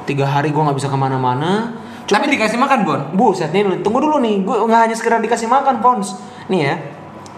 [0.07, 1.75] Tiga hari gue nggak bisa ke mana-mana.
[2.07, 3.01] Cuma Tapi dikasih makan, Bon.
[3.11, 4.39] Buset nih, tunggu dulu nih.
[4.47, 6.15] Gue nggak hanya sekedar dikasih makan, Pons.
[6.47, 6.75] Nih ya.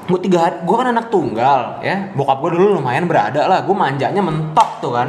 [0.09, 2.09] Gue tiga hari, gue kan anak tunggal ya.
[2.17, 3.61] Bokap gue dulu lumayan berada lah.
[3.61, 5.07] Gue manjanya mentok tuh kan.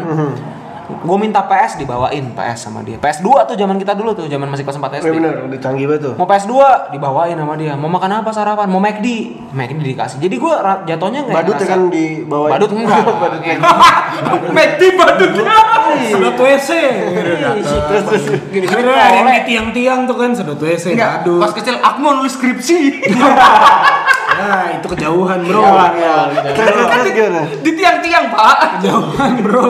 [1.00, 2.96] Gue minta PS dibawain PS sama dia.
[2.96, 5.06] PS 2 tuh zaman kita dulu tuh, zaman masih kelas 4 SD.
[5.06, 6.14] Iya bener, udah canggih banget tuh.
[6.14, 7.72] Mau PS 2 dibawain sama dia.
[7.74, 8.66] Mau makan apa sarapan?
[8.66, 9.06] Mau McD.
[9.50, 10.18] McD dikasih.
[10.18, 10.54] Jadi gue
[10.86, 12.48] jatuhnya nggak Badut ya ngerasa- kan di bawah.
[12.52, 13.04] Badut enggak.
[13.22, 13.62] Badut McD.
[14.50, 15.44] McD badutnya.
[16.00, 16.70] Sedot WC.
[17.60, 18.24] Terus terus.
[18.50, 20.94] Gini, ada yang di tiang-tiang tuh kan sedot WC.
[20.94, 21.38] Aduh.
[21.38, 22.78] pas kecil aku mau nulis skripsi.
[24.40, 25.62] Nah, itu kejauhan, Bro.
[26.56, 27.40] Terus terus terus gimana?
[27.60, 28.56] Di tiang-tiang, Pak.
[28.80, 29.66] Kejauhan, Bro.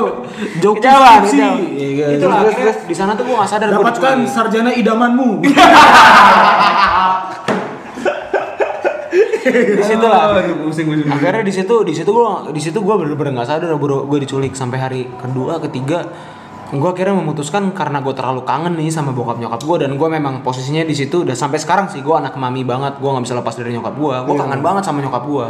[0.62, 1.20] Jauh Kejauhan.
[1.26, 2.09] Iya kan?
[2.16, 5.30] Itulah Terus, akhirnya di sana tuh gue gak sadar gua Dapatkan sarjana idamanmu.
[9.50, 10.38] di situ lah
[11.11, 14.54] akhirnya di situ di situ gue di situ gue bener-bener nggak sadar bro gue diculik
[14.54, 16.06] sampai hari kedua ketiga
[16.70, 20.46] gue akhirnya memutuskan karena gue terlalu kangen nih sama bokap nyokap gue dan gue memang
[20.46, 21.98] posisinya di situ udah sampai sekarang sih.
[21.98, 25.02] Gue anak mami banget gue nggak bisa lepas dari nyokap gue gue kangen banget sama
[25.02, 25.46] nyokap gue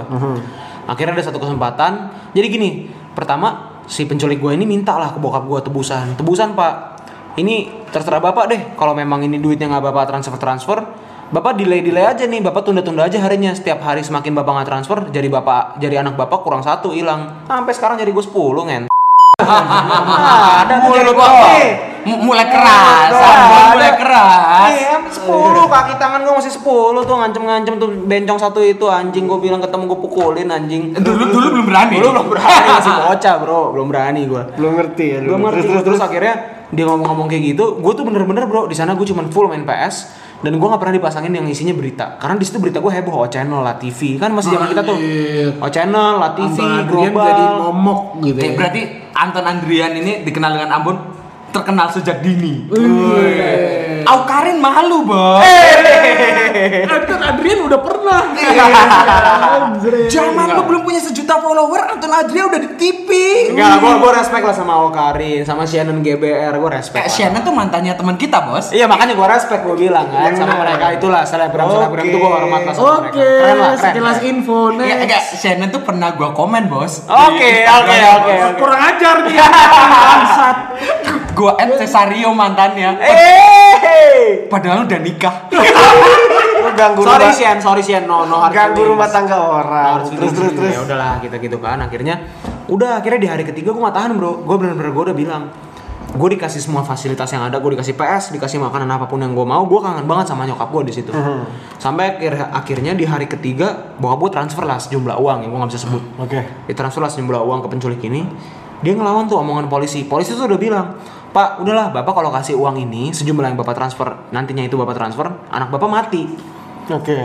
[0.88, 1.92] akhirnya ada satu kesempatan.
[2.32, 2.70] Jadi gini
[3.12, 6.16] pertama si penculik gue ini minta lah ke bokap gue tebusan.
[6.16, 7.04] Tebusan pak.
[7.36, 8.60] Ini terserah bapak deh.
[8.80, 10.78] Kalau memang ini duitnya nggak bapak transfer transfer
[11.30, 12.40] bapak delay delay aja nih.
[12.40, 13.52] Bapak tunda tunda aja harinya.
[13.52, 17.44] Setiap hari semakin bapak nggak transfer jadi bapak jadi anak bapak kurang satu hilang.
[17.44, 18.32] Sampai sekarang jadi gue 10
[18.72, 18.84] ngen
[20.64, 21.28] ada mulai gua.
[22.00, 24.72] Mulai keras, Ambon, mulai keras.
[24.72, 26.64] Iya, 10 kaki tangan gue masih 10
[27.04, 30.96] tuh ngancem-ngancem tuh bencong satu itu anjing gue bilang ketemu gue pukulin anjing.
[30.96, 32.00] Dulu dulu belum berani.
[32.00, 33.76] Dulu belum berani masih bocah, Bro.
[33.76, 34.42] Belum berani gue.
[34.56, 35.18] Belum ngerti ya.
[35.20, 36.34] Belum ngerti Terus terus, terus terus akhirnya
[36.70, 40.06] dia ngomong-ngomong kayak gitu, gue tuh bener-bener bro di sana gue cuman full main PS
[40.40, 43.26] dan gue nggak pernah dipasangin yang isinya berita karena di situ berita gue heboh O
[43.26, 45.48] channel lah TV kan masih zaman kita tuh Anjir.
[45.54, 48.56] O channel lah TV Anton global jadi momok gitu Eh, ya.
[48.56, 48.80] berarti
[49.12, 50.96] Anton Andrian ini dikenal dengan Ambon
[51.50, 52.70] terkenal sejak dini.
[54.00, 54.08] Wih.
[54.08, 55.44] Aukarin malu, Bos.
[56.88, 58.22] Anton Adrian udah pernah.
[60.14, 63.08] Zaman lu belum punya sejuta follower, Anton Adrian udah di TV.
[63.52, 67.04] Enggak gue gue respect lah sama Okarin, sama Shannon GBR, gue respect.
[67.06, 67.12] Eh.
[67.12, 68.72] Shannon tuh mantannya teman kita, Bos.
[68.72, 72.60] Iya makanya gue respect gue bilang kan sama mereka itulah selebgram selebgram itu gue hormat
[72.66, 73.20] lah sama mereka.
[73.20, 73.30] Oke,
[73.78, 75.02] sekilas info Enggak, next.
[75.04, 77.04] enggak, Shannon tuh pernah gua komen, Bos.
[77.04, 78.56] Oke, oke, oke, oke.
[78.60, 79.44] Kurang ajar dia.
[79.50, 80.56] Bangsat.
[81.34, 83.00] Gua add Cesario mantannya.
[83.00, 83.74] Eh,
[84.48, 85.34] Padahal udah nikah.
[86.70, 90.00] Ganggu sorry rumah, Sian, sorry Sian, no no hard ganggu rumah tangga orang.
[90.00, 90.72] Harus Terus terus terus.
[90.72, 91.76] Ya udahlah kita gitu kan.
[91.82, 92.24] Akhirnya
[92.70, 94.46] udah akhirnya di hari ketiga gue gak tahan bro.
[94.46, 95.42] Gue bener-bener gue udah bilang
[96.10, 99.46] gue dikasih semua fasilitas yang ada, gue dikasih PS, dikasih makanan apa pun yang gue
[99.46, 101.10] mau, gue kangen banget sama nyokap gue di situ.
[101.78, 105.70] Sampai akhir akhirnya di hari ketiga bokap gue transfer lah sejumlah uang yang gue nggak
[105.70, 106.02] bisa sebut.
[106.18, 106.40] Oke.
[106.66, 108.26] Ditransfer lah sejumlah uang ke penculik ini.
[108.80, 110.08] Dia ngelawan tuh omongan polisi.
[110.08, 110.96] Polisi tuh udah bilang,
[111.30, 115.30] Pak, udahlah, bapak kalau kasih uang ini sejumlah yang bapak transfer, nantinya itu bapak transfer,
[115.46, 116.26] anak bapak mati.
[116.88, 117.18] Oke.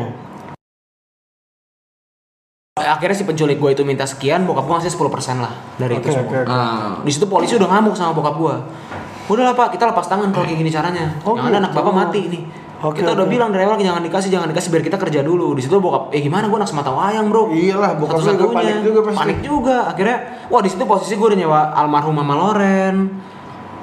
[2.76, 6.12] akhirnya si penculik gue itu minta sekian bokap gue ngasih 10% lah dari itu Oke
[6.12, 6.38] semua oke.
[6.38, 6.52] oke.
[6.52, 6.92] Ah.
[7.02, 8.56] di situ polisi udah ngamuk sama bokap gue
[9.26, 11.80] udahlah pak kita lepas tangan kalau kayak gini caranya Oh, yang ada anak gitu.
[11.82, 12.40] bapak mati ini
[12.78, 15.64] Oke, kita udah bilang dari awal jangan dikasih jangan dikasih biar kita kerja dulu di
[15.64, 19.00] situ bokap eh gimana gue anak semata wayang bro Iyalah, bokap lu juga panik juga
[19.02, 19.18] pasti.
[19.18, 22.96] panik juga akhirnya wah di situ posisi gue udah nyewa almarhum mama Loren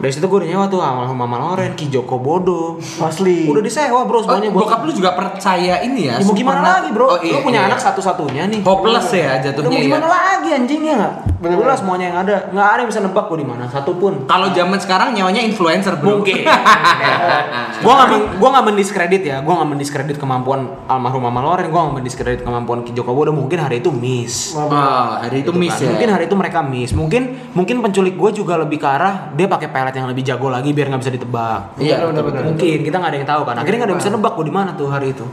[0.02, 3.46] dari situ gue udah nyewa tuh almarhum mama Loren Ki Joko Bodo Asli.
[3.46, 6.18] udah disewa bro Oh, semuanya buat bokap lu juga percaya ini ya?
[6.18, 7.68] Ya, mau gimana lagi bro Oh, iya, lu punya iya.
[7.70, 9.86] anak satu-satunya nih Hopeless ya Udah jatuhnya mau ya.
[9.86, 11.80] gimana lagi anjing ya nggak Bener, Udah bener.
[11.82, 12.34] semuanya yang ada.
[12.48, 13.66] Nggak ada yang bisa nebak gue di mana.
[13.66, 14.12] Satu pun.
[14.24, 16.22] Kalau zaman sekarang nyawanya influencer bro.
[16.22, 16.46] Mungkin.
[17.82, 19.36] gua nggak men- gua nggak mendiskredit ya.
[19.42, 21.66] Gua nggak mendiskredit kemampuan almarhum Mama Loren.
[21.66, 23.34] Gua nggak mendiskredit kemampuan Ki Joko Widodo.
[23.34, 24.54] Mungkin hari itu miss.
[24.54, 25.82] Oh, hari itu Gitu miss kan.
[25.82, 25.90] ya.
[25.90, 26.90] Mungkin hari itu mereka miss.
[26.94, 30.70] Mungkin mungkin penculik gue juga lebih ke arah dia pakai pelet yang lebih jago lagi
[30.70, 31.74] biar nggak bisa ditebak.
[31.76, 32.06] Iya.
[32.06, 33.58] Mungkin kita nggak ada yang tahu kan.
[33.58, 35.26] Akhirnya nggak ada yang bisa nebak gue di mana tuh hari itu.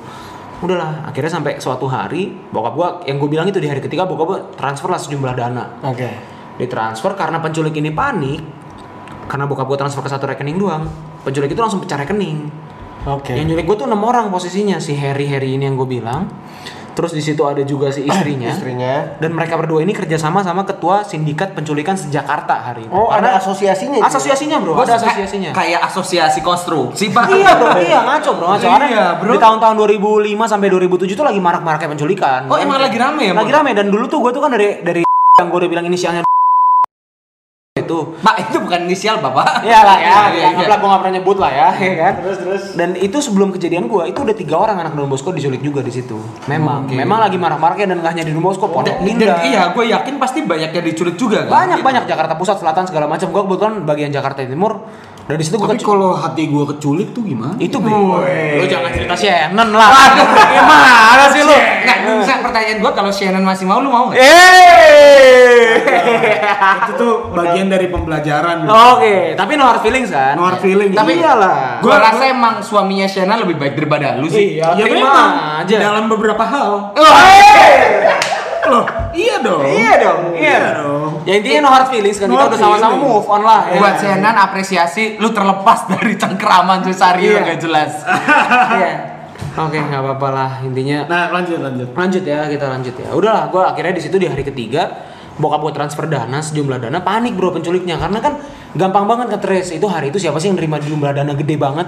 [0.60, 4.26] Udahlah, akhirnya sampai suatu hari bokap gua yang gue bilang itu di hari ketiga bokap
[4.28, 5.66] gua transfer lah sejumlah dana.
[5.88, 6.10] Oke.
[6.60, 8.44] Ditransfer karena penculik ini panik.
[9.32, 10.84] Karena bokap gua transfer ke satu rekening doang.
[11.24, 12.52] Penculik itu langsung pecah rekening.
[13.08, 13.32] Oke.
[13.32, 16.28] Yang nyulik gue tuh enam orang posisinya si Harry Harry ini yang gue bilang.
[17.00, 18.52] Terus di situ ada juga si istrinya.
[18.60, 19.16] Istrinya.
[19.24, 22.92] Dan mereka berdua ini kerjasama sama ketua sindikat penculikan sejakarta hari ini.
[22.92, 24.04] Oh, ada asosiasinya.
[24.04, 25.56] asosiasinya bro, ada asosiasinya.
[25.56, 27.32] Kayak asosiasi konstruksi pak.
[27.32, 28.68] iya bro, iya ngaco bro, ngaco.
[28.68, 29.32] Iya, Karena bro.
[29.32, 32.42] Di tahun-tahun 2005 sampai 2007 tuh lagi marak-maraknya penculikan.
[32.52, 35.02] Oh, emang lagi rame ya, Lagi rame dan dulu tuh gue tuh kan dari dari
[35.40, 36.29] yang gue udah bilang inisialnya
[37.90, 39.66] itu Pak itu bukan inisial bapak.
[39.66, 42.14] Iya lah ya, Iya, ya, iya, anggaplah gue gak pernah nyebut lah ya, ya kan.
[42.22, 42.64] Terus terus.
[42.78, 45.90] Dan itu sebelum kejadian gue, itu udah tiga orang anak Don Bosco diculik juga di
[45.90, 46.22] situ.
[46.46, 46.94] Memang, Oke.
[46.94, 49.42] memang lagi marah-marahnya dan gak hanya di Don Bosco, Pondok Indah.
[49.42, 51.66] dan iya, gue yakin pasti banyak yang diculik juga kan.
[51.66, 53.28] banyak banyak Jakarta Pusat, Selatan segala macam.
[53.34, 54.86] Gue kebetulan bagian Jakarta Timur.
[55.30, 57.54] Dan di situ gue Tapi kalau hati gue keculik tuh gimana?
[57.62, 58.26] itu bro.
[58.26, 59.94] Lu jangan cerita Shannon lah.
[60.58, 61.54] Gimana sih lu?
[61.54, 64.18] Nggak, bisa pertanyaan gue kalau Shannon masih mau, lu mau nggak?
[64.18, 65.86] Eh.
[66.82, 68.66] itu tuh bagian dari pembelajaran.
[68.66, 70.34] Oke, tapi no hard feelings kan?
[70.34, 70.98] No hard feelings.
[70.98, 71.78] Tapi iyalah.
[71.86, 74.58] Gue rasa emang suaminya Shannon lebih baik daripada lu sih.
[74.58, 75.30] Iya, ya terima memang
[75.62, 75.76] aja.
[75.78, 76.90] dalam beberapa hal.
[78.66, 79.62] Loh, iya dong.
[79.62, 81.09] Iya dong, iya dong.
[81.30, 83.62] Ya intinya no hard feelings kan No kita udah sama-sama move on lah.
[83.68, 83.78] ya.
[83.78, 87.46] Buat Shannon apresiasi lu terlepas dari cengkeraman Susario Iya.
[87.46, 87.92] gak jelas.
[88.80, 88.94] Iya.
[89.52, 91.04] Oke, nggak apa-apa lah intinya.
[91.06, 91.90] Nah, lanjut lanjut.
[91.92, 93.12] Lanjut ya, kita lanjut ya.
[93.12, 97.32] Udahlah, gue akhirnya di situ di hari ketiga bokap gue transfer dana sejumlah dana panik
[97.32, 98.34] bro penculiknya karena kan
[98.74, 101.88] gampang banget nge-trace itu hari itu siapa sih yang nerima jumlah dana gede banget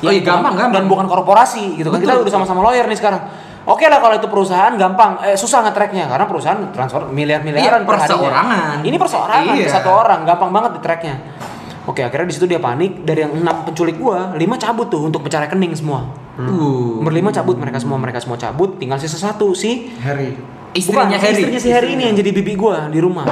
[0.00, 0.84] Oh iya, gampang, dan gampang.
[0.86, 3.20] bukan korporasi gitu kan kita udah sama-sama lawyer nih sekarang
[3.64, 5.20] oke lah kalau itu perusahaan gampang.
[5.24, 8.76] Eh, susah nge-tracknya karena perusahaan transfer miliar-miliaran Iya, perseorangan.
[8.84, 9.68] ini perseorangan Iya.
[9.68, 11.16] satu orang gampang banget di tracknya
[11.80, 13.02] oke akhirnya di situ dia panik.
[13.02, 16.06] Dari yang enam penculik gua lima cabut tuh untuk pecah rekening semua.
[16.40, 17.04] Uh.
[17.04, 18.78] berlima cabut mereka semua mereka semua cabut.
[18.78, 20.38] Tinggal sisa satu si Harry.
[20.70, 21.34] Istrinya Bukan, Harry.
[21.36, 23.26] istrinya si Harry ini yang jadi bibi gua di rumah.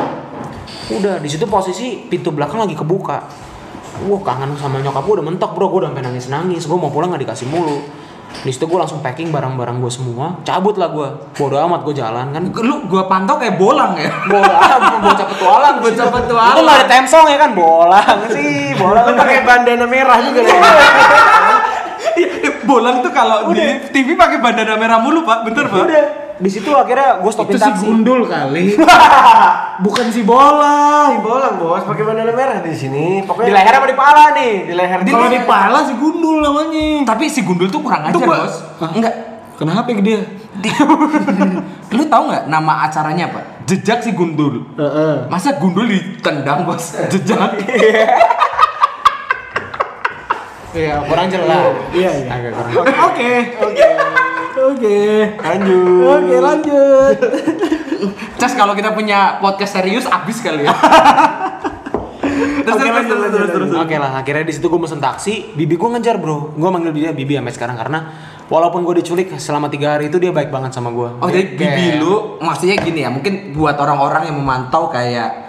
[0.91, 3.19] Udah di situ posisi pintu belakang lagi kebuka.
[4.11, 5.71] Wah kangen sama nyokap gua udah mentok bro.
[5.71, 7.79] Gua udah sampai nangis nangis gua mau pulang nggak dikasih mulu
[8.45, 10.27] di situ gua langsung packing barang-barang gua semua.
[10.45, 11.09] Cabut lah gua.
[11.35, 12.43] Bodo amat gua jalan kan.
[12.63, 14.13] Lu gua pantau kayak bolang ya.
[14.33, 14.59] bola
[15.03, 15.77] bocah petualang.
[15.81, 16.55] Bocah petualang.
[16.55, 17.51] itu nggak ada temsong ya kan?
[17.57, 19.05] Bolang sih bolang.
[19.09, 20.61] Lu pakai bandana merah juga ya.
[22.69, 25.81] bolang tuh kalau di TV pakai bandana merah mulu pak, bener pak?
[25.89, 28.79] udah di situ akhirnya gua stopin Itu si gundul kali.
[29.85, 31.11] Bukan si bola.
[31.11, 33.19] Si bolang bos, pakai bandana merah di sini.
[33.19, 34.99] di Pokoknya leher apa di pala nih di leher.
[35.03, 37.07] Kalau di pala si gundul namanya.
[37.07, 38.55] Tapi si Gundul tuh kurang ajar bos.
[38.79, 38.91] Hah?
[38.91, 39.15] Enggak.
[39.59, 40.19] Kenapa ya dia?
[40.59, 40.75] Di-
[41.99, 43.41] lu tahu nggak nama acaranya apa?
[43.67, 44.63] Jejak si Gundul.
[44.75, 45.27] Heeh.
[45.27, 46.95] Masa Gundul ditendang bos?
[47.13, 47.59] Jejak.
[50.77, 52.29] iya kurang jelas Iya, iya.
[52.31, 52.71] agak kurang
[53.11, 53.31] Oke.
[53.59, 53.87] Oke.
[54.59, 54.99] Oke.
[55.39, 56.03] Lanjut.
[56.05, 57.19] Oke, lanjut.
[58.41, 60.75] Cas kalau kita punya podcast serius abis kali ya.
[62.67, 63.71] terus, Oke, terus, lanjut, terus, lanjut, terus, terus.
[63.75, 67.11] Oke lah, akhirnya di situ gue mesen taksi, bibi gue ngejar bro, gue manggil dia
[67.11, 67.99] bibi sampai sekarang karena
[68.49, 71.09] walaupun gue diculik selama tiga hari itu dia baik banget sama gue.
[71.19, 75.49] Oh jadi bibi lu maksudnya gini ya mungkin buat orang-orang yang memantau kayak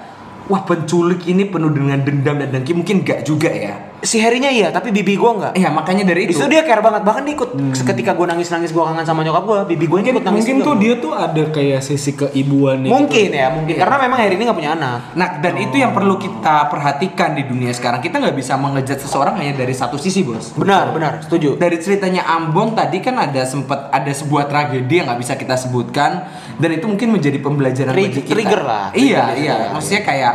[0.49, 3.88] wah penculik ini penuh dengan dendam dan dengki mungkin gak juga ya.
[3.99, 5.53] Si Harry-nya iya, tapi bibi gue enggak.
[5.59, 6.39] Iya makanya dari itu.
[6.39, 7.51] situ dia care banget, bahkan dia ikut.
[7.75, 10.93] Ketika gue nangis-nangis gue kangen sama nyokap gue, bibi gue ikut nangis mungkin tuh dia
[10.97, 13.75] tuh ada kayak sisi keibuan Mungkin ya, mungkin.
[13.75, 15.13] Karena memang Harry ini gak punya anak.
[15.13, 19.35] Nah dan itu yang perlu kita perhatikan di dunia sekarang kita nggak bisa mengejat seseorang
[19.35, 20.55] hanya dari satu sisi bos.
[20.55, 21.59] Benar, benar, setuju.
[21.59, 26.23] Dari ceritanya Ambon tadi kan ada sempat ada sebuah tragedi yang nggak bisa kita sebutkan
[26.55, 28.31] dan itu mungkin menjadi pembelajaran Tri- bagi kita.
[28.31, 28.85] trigger lah.
[28.91, 29.55] Iya Trigger, iya.
[29.59, 29.67] iya.
[29.75, 30.33] Maksudnya kayak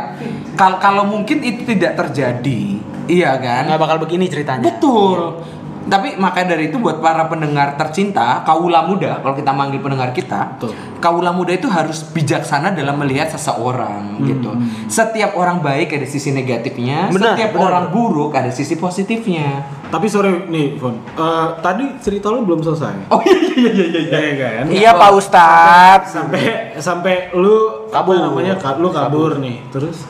[0.53, 2.74] kalau kalau mungkin itu tidak terjadi,
[3.07, 3.69] iya kan?
[3.69, 4.63] Nggak bakal begini ceritanya.
[4.65, 5.41] Betul.
[5.85, 10.57] Tapi maka dari itu buat para pendengar tercinta, kaula muda, kalau kita manggil pendengar kita,
[10.57, 10.73] Betul.
[10.97, 14.49] kaula muda itu harus bijaksana dalam melihat seseorang gitu.
[14.89, 17.65] Setiap orang baik ada sisi negatifnya, Benar, setiap benar.
[17.69, 19.61] orang buruk ada sisi positifnya.
[19.93, 20.97] Tapi sore nih, Fon.
[20.97, 23.13] Eh, tadi cerita lu belum selesai.
[23.13, 24.01] Oh iya iya iya iya.
[24.09, 24.63] Iya kan?
[24.73, 26.09] Iya Pak Ustadz.
[26.09, 26.41] Sampai
[26.81, 28.17] sampai lu Kabur.
[28.17, 28.57] namanya?
[28.81, 29.69] lu kabur, nih.
[29.69, 30.01] Terus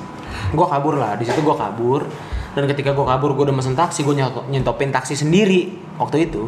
[0.56, 2.08] gue kabur lah di situ gue kabur
[2.56, 4.16] dan ketika gue kabur gue udah mesen taksi gue
[4.50, 5.76] nyentopin taksi sendiri.
[6.00, 6.48] Waktu itu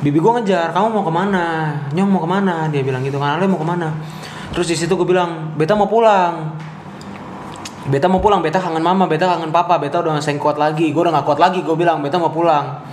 [0.00, 1.44] bibi gue ngejar kamu mau ke mana?
[1.92, 2.66] Nyong mau ke mana?
[2.72, 3.92] Dia bilang gitu kan mau ke mana?
[4.56, 6.56] Terus di situ gue bilang beta mau pulang.
[7.88, 11.00] Beta mau pulang, beta kangen mama, beta kangen papa, beta udah nggak kuat lagi, gue
[11.00, 12.84] udah nggak kuat lagi, gue bilang beta mau pulang.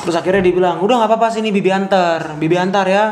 [0.00, 3.04] Terus akhirnya dia bilang, udah nggak apa-apa sini bibi antar, bibi antar ya.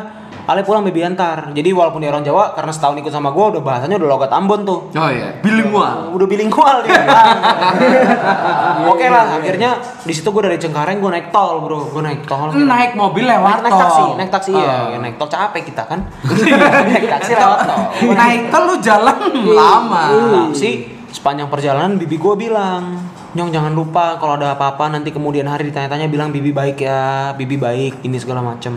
[0.50, 1.54] Ale pulang bibi antar.
[1.54, 4.66] Jadi walaupun dia orang Jawa, karena setahun ikut sama gue, udah bahasanya udah logat Ambon
[4.66, 4.90] tuh.
[4.90, 6.10] Oh iya, bilingual.
[6.10, 6.98] Udah bilingual dia.
[8.90, 12.50] Oke lah, akhirnya di situ gue dari Cengkareng gue naik tol bro, gue naik tol.
[12.50, 13.82] Naik mobil lewat naik, naik tol.
[13.86, 14.86] taksi, naik taksi ya, Oh.
[14.90, 16.02] Ya, naik tol capek kita kan.
[16.90, 17.80] naik taksi lewat tol.
[18.10, 19.16] Naik tol lu jalan
[19.62, 20.04] lama.
[20.50, 20.70] Taksi
[21.14, 22.98] sepanjang perjalanan bibi gue bilang,
[23.30, 27.54] Nyong jangan lupa kalau ada apa-apa nanti kemudian hari ditanya-tanya bilang bibi baik ya, bibi
[27.54, 28.74] baik ini segala macem.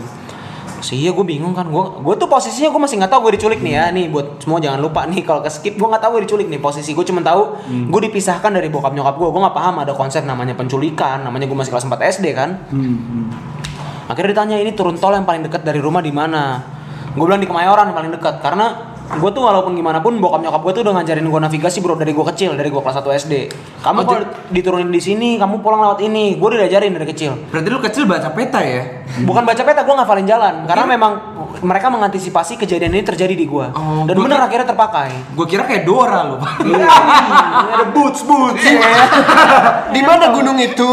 [0.84, 3.64] Sih iya gue bingung kan, gue gue tuh posisinya gue masih nggak tahu gue diculik
[3.64, 6.22] nih ya, nih buat semua jangan lupa nih kalau ke skip gue nggak tahu gue
[6.28, 6.60] diculik nih.
[6.60, 7.56] Posisi gue cuma tahu
[7.88, 11.56] gue dipisahkan dari bokap nyokap gue, gue nggak paham ada konsep namanya penculikan, namanya gue
[11.56, 12.68] masih kelas 4 SD kan.
[14.04, 16.60] Akhirnya ditanya ini turun tol yang paling dekat dari rumah di mana?
[17.16, 18.44] Gue bilang di Kemayoran yang paling dekat.
[18.44, 21.92] Karena gue tuh walaupun gimana pun bokap nyokap gue tuh udah ngajarin gue navigasi bro
[21.92, 23.34] dari gue kecil dari gue kelas 1 SD.
[23.78, 26.34] Kamu Oh, kalau diturunin di sini, kamu pulang lewat ini.
[26.34, 27.36] Gue udah diajarin dari kecil.
[27.48, 29.04] Berarti lu kecil baca peta ya?
[29.20, 31.12] Bukan baca peta, gue ngafalin jalan karena memang
[31.60, 33.66] mereka mengantisipasi kejadian ini terjadi di gue.
[33.70, 35.08] Oh, Dan gua bener kira- akhirnya terpakai.
[35.30, 36.36] Gue kira kayak Dora lu.
[37.76, 38.64] ada boots boots.
[39.90, 40.88] Di mana gunung itu?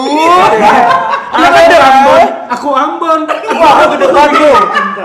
[1.32, 3.20] Ada Ambon, aku Ambon.
[3.56, 4.54] Wah, gede banget bro.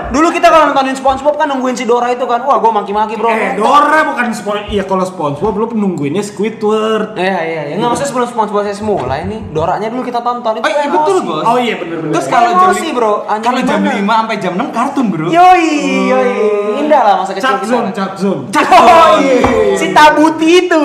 [0.07, 2.39] Dulu kita kalau nontonin SpongeBob kan nungguin si Dora itu kan.
[2.47, 3.27] Wah, gue maki-maki bro.
[3.27, 4.57] Eh, Dora bukan Spon.
[4.71, 7.19] Iya kalau SpongeBob lu nungguinnya Squidward.
[7.19, 7.75] Iya iya iya.
[7.75, 10.63] Enggak maksudnya sebelum SpongeBob saya mulai nih, Doranya dulu kita tonton itu.
[10.63, 11.43] Oh iya betul bos.
[11.43, 12.13] Oh iya bener-bener.
[12.15, 13.13] Terus kalau jam Emosi, bro.
[13.27, 13.99] Kalau jam gimana?
[13.99, 15.27] 5 sampai jam 6 kartun bro.
[15.27, 15.67] Yoi,
[16.07, 16.31] yoi.
[16.83, 17.67] Indah lah masa kecil kita.
[17.67, 18.41] zone, chat zone.
[18.47, 19.75] Oh, iya.
[19.75, 20.79] si Tabuti itu.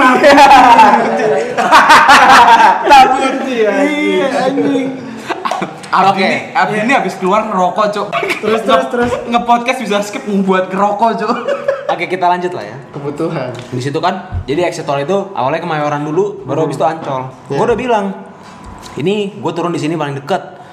[2.89, 3.73] Tabuti ya.
[3.87, 5.02] Iya anjing.
[5.93, 6.25] Abdi Oke.
[6.25, 8.09] ini, Abdi ini habis keluar ngerokok cok.
[8.41, 9.13] Terus, terus, terus.
[9.29, 11.37] Nge-podcast bisa skip buat ngerokok cok.
[11.93, 12.77] Oke, kita lanjut lah ya.
[12.97, 13.53] Kebutuhan.
[13.53, 17.29] Di situ kan, jadi exit tol itu awalnya Kemayoran dulu, baru habis itu Ancol.
[17.53, 17.61] Iya.
[17.61, 18.05] Gue udah bilang,
[18.97, 20.65] ini gue turun di sini paling deket.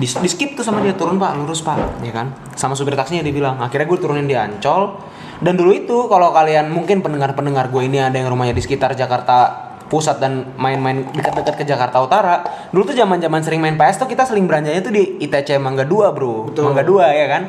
[0.00, 2.32] Di, di skip tuh sama dia turun pak, lurus pak, ya kan?
[2.56, 3.60] Sama supir taksinya dia bilang.
[3.60, 4.96] Akhirnya gue turunin di Ancol.
[5.36, 9.65] Dan dulu itu kalau kalian mungkin pendengar-pendengar gue ini ada yang rumahnya di sekitar Jakarta
[9.86, 12.42] pusat dan main-main dekat-dekat ke Jakarta Utara.
[12.74, 16.16] Dulu tuh zaman-zaman sering main PS tuh kita seling beranjanya tuh di ITC Mangga 2,
[16.16, 16.54] Bro.
[16.58, 17.42] Mangga 2 ya kan?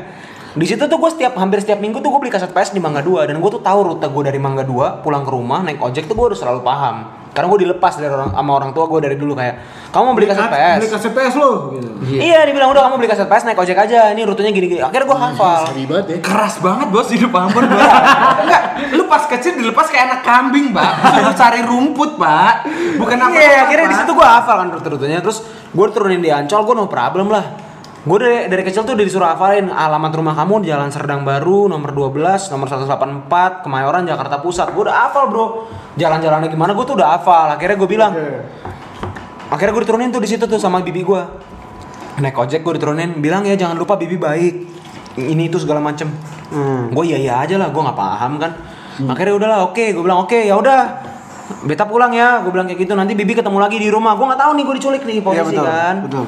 [0.57, 3.05] Di situ tuh gue setiap hampir setiap minggu tuh gue beli kaset PS di Mangga
[3.05, 6.09] 2 dan gue tuh tahu rute gue dari Mangga 2 pulang ke rumah naik ojek
[6.09, 7.13] tuh gue udah selalu paham.
[7.29, 9.55] Karena gue dilepas dari orang sama orang tua gue dari dulu kayak
[9.93, 10.77] kamu mau beli kaset PS.
[10.81, 11.89] Beli kaset PS lo gitu.
[12.17, 14.09] Iya, dibilang udah kamu beli kaset PS naik ojek aja.
[14.09, 14.81] Ini rutenya gini-gini.
[14.81, 15.61] Akhirnya gue hafal.
[15.77, 16.17] Banget ya.
[16.25, 17.77] Keras banget bos hidup Ambon bos.
[18.41, 18.61] Enggak,
[18.97, 21.21] lu pas kecil dilepas kayak anak kambing pak.
[21.21, 22.65] Suruh cari rumput pak.
[22.97, 25.21] Bukan apa Iya, akhirnya di situ gue hafal kan rute-rutenya.
[25.21, 27.66] Terus gue turunin di Ancol, gue no problem lah.
[28.05, 31.65] Gue dari, dari kecil tuh udah disuruh hafalin alamat rumah kamu di Jalan Serdang Baru
[31.65, 34.77] nomor 12, nomor 184, Kemayoran, Jakarta Pusat.
[34.77, 35.45] Gue udah hafal bro.
[35.97, 37.57] Jalan-jalannya gimana gue tuh udah hafal.
[37.57, 38.13] Akhirnya gue bilang,
[39.49, 41.21] akhirnya gue diturunin tuh di situ tuh sama bibi gue.
[42.21, 44.55] Naik ojek gue diturunin, bilang ya jangan lupa bibi baik.
[45.17, 46.07] Ini itu segala macem.
[46.53, 46.93] Hmm.
[46.93, 48.51] Gue iya iya aja lah, gue nggak paham kan.
[48.97, 51.06] Akhirnya udahlah, oke, gue bilang oke, ya udah.
[51.63, 52.93] Beta pulang ya, gue bilang kayak gitu.
[52.93, 54.19] Nanti bibi ketemu lagi di rumah.
[54.19, 55.95] Gue nggak tahu nih gue diculik nih posisi Iya, betul, kan.
[56.03, 56.23] betul.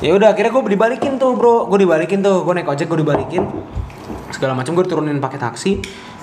[0.00, 1.68] Ya udah, akhirnya gue dibalikin tuh bro.
[1.68, 3.44] Gue dibalikin tuh, gue naik ojek gue dibalikin.
[4.32, 5.72] Segala macam gue turunin pakai taksi.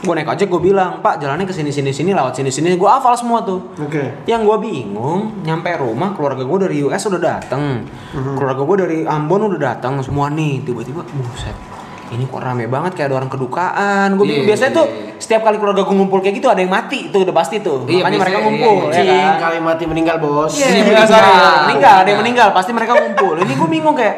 [0.01, 2.73] Gue naik ojek gue bilang, Pak jalannya ke sini sini sini lewat sini sini.
[2.73, 3.61] Gue hafal semua tuh.
[3.77, 4.25] Oke.
[4.25, 9.53] Yang gue bingung, nyampe rumah keluarga gue dari US udah dateng, keluarga gue dari Ambon
[9.53, 10.65] udah datang semua nih.
[10.65, 11.53] Tiba-tiba, buset,
[12.11, 14.07] ini kok rame banget kayak ada orang kedukaan.
[14.13, 15.15] Gue Iya, biasanya iya, tuh iya.
[15.15, 17.83] setiap kali keluarga gue ngumpul kayak gitu ada yang mati, itu udah pasti tuh.
[17.85, 19.35] Iya, Makanya mereka ngumpul, iya, ya Cing, kan?
[19.39, 20.51] kali mati meninggal bos.
[20.53, 21.55] Iya, Iya, meninggal, meninggal.
[21.63, 23.33] meninggal, ada yang meninggal, pasti mereka ngumpul.
[23.37, 24.15] Ini gue bingung kayak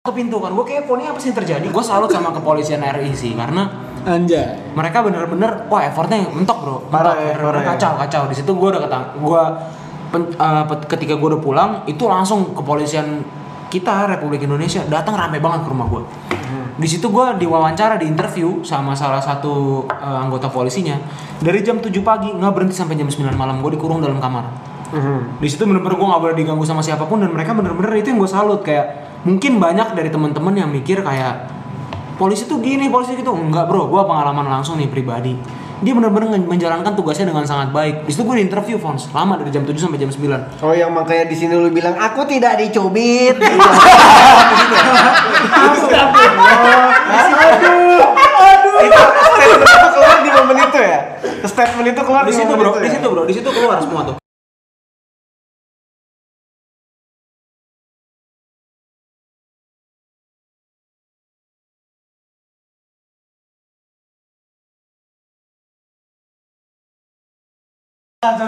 [0.00, 1.66] ke pintu kan, gue kepo nih apa sih yang terjadi?
[1.66, 3.72] Gue salut sama kepolisian RI sih karena
[4.02, 4.72] Anjay.
[4.72, 7.68] mereka bener-bener wah effortnya mentok bro Parah Mentok, ya, parah ya.
[7.72, 9.42] kacau kacau di situ gue udah ketang gue
[10.10, 13.24] pen- eh, ketika gue udah pulang itu langsung kepolisian
[13.74, 16.02] kita Republik Indonesia datang rame banget ke rumah gue
[16.74, 20.98] di situ gue diwawancara di interview sama salah satu eh, anggota polisinya.
[21.38, 24.74] Dari jam 7 pagi nggak berhenti sampai jam 9 malam gue dikurung dalam kamar.
[24.94, 25.42] Mhm.
[25.42, 28.20] di situ bener-bener gue nggak boleh diganggu sama siapa pun dan mereka bener-bener itu yang
[28.22, 28.62] gue salut.
[28.62, 31.50] Kayak mungkin banyak dari teman-teman yang mikir kayak
[32.14, 33.34] polisi tuh gini polisi gitu.
[33.34, 33.90] Enggak bro.
[33.90, 35.34] Gue pengalaman langsung nih pribadi
[35.80, 38.04] dia bener-bener nge- menjalankan tugasnya dengan sangat baik.
[38.04, 39.10] Di situ gue interview Fons.
[39.10, 42.22] Lama dari jam 7 sampai jam 9 Oh yang makanya di sini lu bilang aku
[42.24, 43.34] tidak dicubit.
[48.84, 50.98] Itu statement itu keluar di momen itu ya.
[51.44, 52.70] Statement itu keluar di situ bro.
[52.74, 52.92] di ya?
[52.92, 53.22] situ bro.
[53.24, 54.23] Di situ keluar semua tuh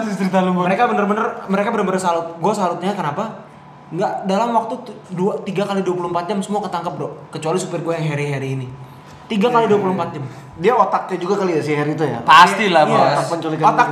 [0.09, 3.45] cerita lu mereka bener-bener mereka bener-bener salut gue salutnya kenapa
[3.87, 7.93] nggak dalam waktu tu- dua tiga kali 24 jam semua ketangkep bro kecuali supir gue
[7.93, 8.67] yang Harry Harry ini
[9.25, 10.23] tiga kali 24 jam
[10.57, 12.17] Dia otaknya juga kali ya si Harry itu ya.
[12.23, 12.91] Pasti lah, Iya.
[12.91, 13.05] Bos.
[13.05, 13.87] Otak penculikan Otak.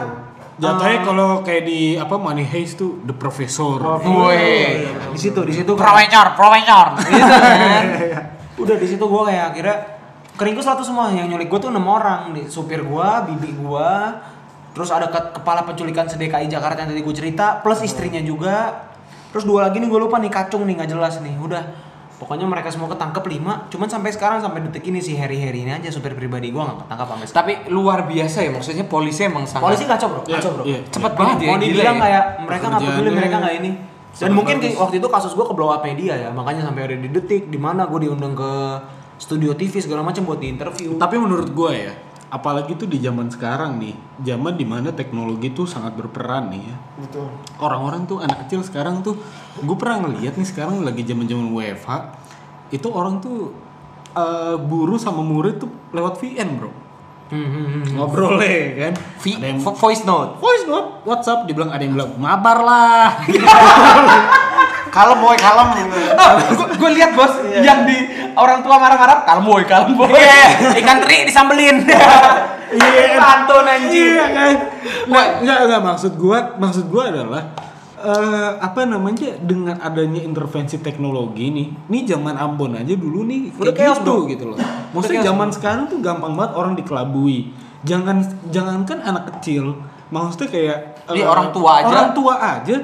[0.56, 3.78] Jatuhnya kalau kayak di apa Money Heist tuh The Professor.
[4.00, 4.88] Woi.
[5.12, 6.86] di situ di situ Profesor, profesor.
[6.98, 7.86] gitu kan
[8.56, 9.78] udah di situ gue kayak akhirnya
[10.34, 13.92] keringkus lah tuh semua yang nyulik gue tuh enam orang nih supir gue bibi gue
[14.76, 18.86] terus ada ke- kepala penculikan sedekai Jakarta yang tadi gue cerita plus istrinya juga
[19.32, 21.64] terus dua lagi nih gue lupa nih kacung nih nggak jelas nih udah
[22.16, 25.72] pokoknya mereka semua ketangkep lima cuman sampai sekarang sampai detik ini si Harry Harry ini
[25.72, 29.44] aja supir pribadi gue nggak ketangkap sampai sekarang Tapi luar biasa ya maksudnya polisi emang
[29.44, 30.80] sangat polisi kacau bro Iya, kacau bro iya.
[30.86, 31.46] cepet banget ya.
[31.46, 32.02] mau gila dibilang ya.
[32.02, 34.76] kayak mereka nggak peduli mereka nggak ini dan sangat mungkin bagus.
[34.78, 37.60] waktu itu kasus gue ke blow up media ya makanya sampai ada di detik di
[37.60, 38.52] mana gue diundang ke
[39.18, 41.92] studio TV segala macam buat di interview Tapi menurut gue ya,
[42.28, 46.76] apalagi tuh di zaman sekarang nih, zaman di mana teknologi tuh sangat berperan nih ya.
[47.00, 47.28] Betul.
[47.58, 49.16] Orang-orang tuh anak kecil sekarang tuh,
[49.56, 51.90] gue pernah ngeliat nih sekarang lagi zaman zaman WFH,
[52.70, 53.54] itu orang tuh
[54.12, 56.72] eh, guru sama murid tuh lewat VN bro,
[57.26, 57.84] Hmm, hmm, hmm.
[57.98, 58.94] ngobrol kan.
[59.20, 60.38] Vi- Ada yang vo- voice note.
[60.38, 63.18] voice note, WhatsApp, dibilang ada yang bilang mabar lah.
[64.96, 65.68] Kalem boy, kalem.
[66.80, 70.12] gue lihat bos yang di orang tua marah-marah kalem boy kalem boy
[70.80, 71.78] ikan teri disambelin
[72.66, 74.54] Iya, pantun anjir Iya kan?
[75.08, 77.44] Nggak, nggak, nggak maksud gua, maksud gua adalah
[77.96, 83.72] eh apa namanya dengan adanya intervensi teknologi nih, nih zaman Ambon aja dulu nih Udah
[83.72, 84.28] kayak chaos, gitu bro.
[84.28, 84.58] gitu loh.
[84.92, 87.54] Maksudnya zaman sekarang tuh gampang banget orang dikelabui.
[87.86, 88.18] Jangan
[88.52, 89.80] jangankan anak kecil,
[90.12, 90.78] maksudnya kayak
[91.16, 91.88] Iya, eh, orang tua aja.
[91.88, 92.76] Orang tua aja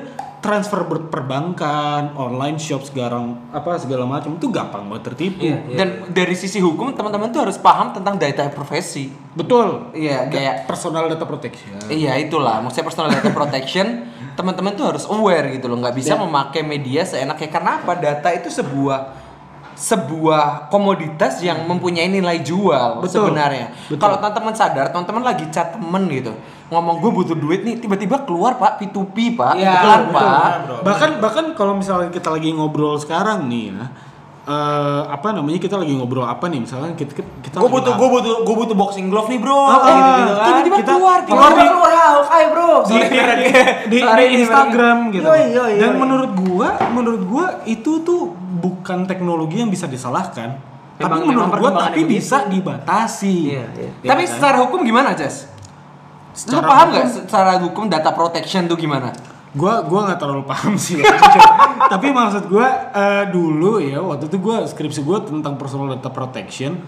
[0.42, 5.46] transfer ber- perbankan, online shop sekarang apa segala macam itu gampang banget tertipu.
[5.46, 5.78] Iya, iya.
[5.78, 9.94] dan dari sisi hukum teman-teman tuh harus paham tentang data profesi Betul.
[9.94, 11.78] Iya, kayak- personal data protection.
[11.88, 13.88] Iya itulah, maksudnya personal data protection
[14.32, 17.94] teman-teman tuh harus aware gitu loh, nggak bisa memakai media seenaknya karena apa?
[17.94, 19.21] Data itu sebuah
[19.82, 23.26] sebuah komoditas yang mempunyai nilai jual Betul.
[23.26, 23.74] sebenarnya.
[23.84, 23.98] Betul.
[23.98, 26.38] Kalau teman-teman sadar, teman-teman lagi chat temen gitu,
[26.70, 30.22] ngomong gue butuh duit nih, tiba-tiba keluar pak P2P pak, Iya, iklan betul, pak.
[30.22, 30.76] benar, bro.
[30.84, 33.86] bahkan bahkan kalau misalnya kita lagi ngobrol sekarang nih ya
[34.42, 38.10] eh, apa namanya kita lagi ngobrol apa nih misalnya kita kita gue lagi butuh gue
[38.12, 41.18] butuh gue butuh boxing glove nih bro Ah, kayak gitu gitu kan tiba-tiba kita- keluar,
[41.22, 42.98] keluar tiba-tiba di- keluar Hawkeye bro di,
[43.88, 45.24] di, di Instagram gitu.
[45.24, 46.00] Yoi, yoi, Dan yoi.
[46.00, 50.62] menurut gua, menurut gua itu tuh bukan teknologi yang bisa disalahkan.
[50.94, 53.36] tapi Emang- menurut perkembangan tapi bisa dibatasi.
[53.50, 53.90] Iya, iya.
[53.98, 54.32] Ya Tapi kan?
[54.32, 55.50] secara hukum gimana, Jas?
[55.50, 59.10] Lu Secara paham hukum- nggak secara hukum data protection tuh gimana?
[59.52, 60.96] gua gua nggak terlalu paham sih
[61.92, 66.80] tapi maksud gua eh, dulu ya waktu itu gua skripsi gua tentang personal data protection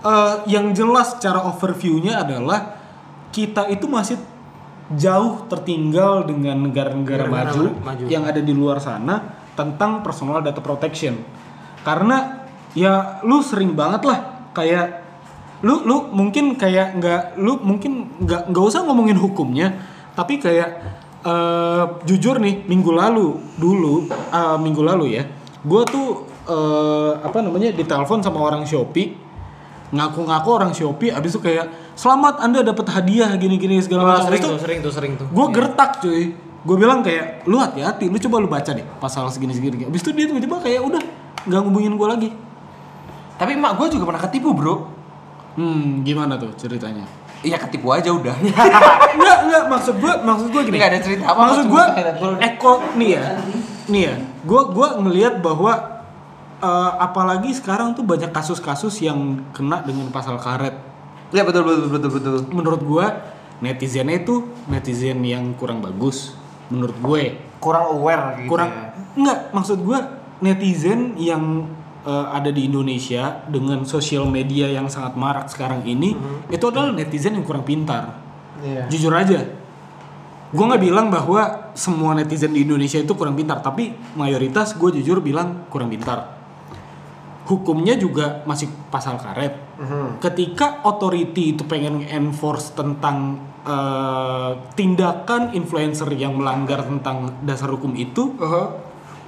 [0.00, 2.74] eh, yang jelas secara overviewnya adalah
[3.30, 4.18] kita itu masih
[4.90, 8.04] jauh tertinggal dengan negara-negara Negara-negara maju, maju.
[8.08, 11.20] yang ada di luar sana tentang personal data protection.
[11.84, 15.00] Karena ya lu sering banget lah kayak
[15.60, 19.76] lu lu mungkin kayak nggak lu mungkin nggak nggak usah ngomongin hukumnya
[20.16, 20.80] tapi kayak
[21.20, 25.28] eh, jujur nih minggu lalu dulu eh, minggu lalu ya
[25.60, 29.12] gue tuh eh, apa namanya ditelepon sama orang Shopee
[29.90, 34.32] ngaku-ngaku orang Shopee abis itu kayak selamat anda dapat hadiah gini-gini segala macam.
[34.32, 35.26] Sering itu tuh sering tuh sering tuh.
[35.28, 39.56] gue gertak cuy gue bilang kayak lu hati-hati lu coba lu baca deh pasal segini
[39.56, 41.02] segini abis itu dia tiba-tiba kayak udah
[41.48, 42.30] nggak ngubungin gue lagi
[43.40, 44.84] Tapi emak gue juga pernah ketipu bro.
[45.56, 47.08] hmm gimana tuh ceritanya
[47.40, 48.36] Iya ketipu aja udah.
[49.16, 50.76] Enggak, enggak maksud gue, maksud gue gini.
[50.76, 51.84] Nggak ada cerita apa-apa, Maksud gue,
[52.44, 53.24] eko nih ya,
[53.88, 54.14] nih ya.
[54.44, 55.72] Gue gue ngelihat bahwa
[56.60, 60.76] eh, apalagi sekarang tuh banyak kasus-kasus yang kena dengan pasal karet.
[61.32, 62.34] Iya betul betul betul betul.
[62.52, 63.06] Menurut gue
[63.64, 66.36] netizennya itu netizen yang kurang bagus.
[66.70, 67.22] Menurut gue
[67.60, 68.56] Kurang aware gitu.
[68.56, 68.88] kurang ya.
[69.20, 69.98] enggak maksud gue
[70.40, 71.68] netizen yang
[72.02, 76.16] eh, ada di Indonesia dengan sosial media yang sangat marak sekarang ini
[76.48, 78.16] itu adalah netizen yang kurang pintar.
[78.64, 78.88] Iya.
[78.88, 79.44] Jujur aja.
[80.50, 85.22] Gue nggak bilang bahwa semua netizen di Indonesia itu kurang pintar, tapi mayoritas gue jujur
[85.22, 86.39] bilang kurang pintar.
[87.50, 89.58] Hukumnya juga masih pasal karet.
[89.82, 90.22] Mhm.
[90.22, 98.32] Ketika authority itu pengen enforce tentang eh, tindakan influencer yang melanggar tentang dasar hukum itu,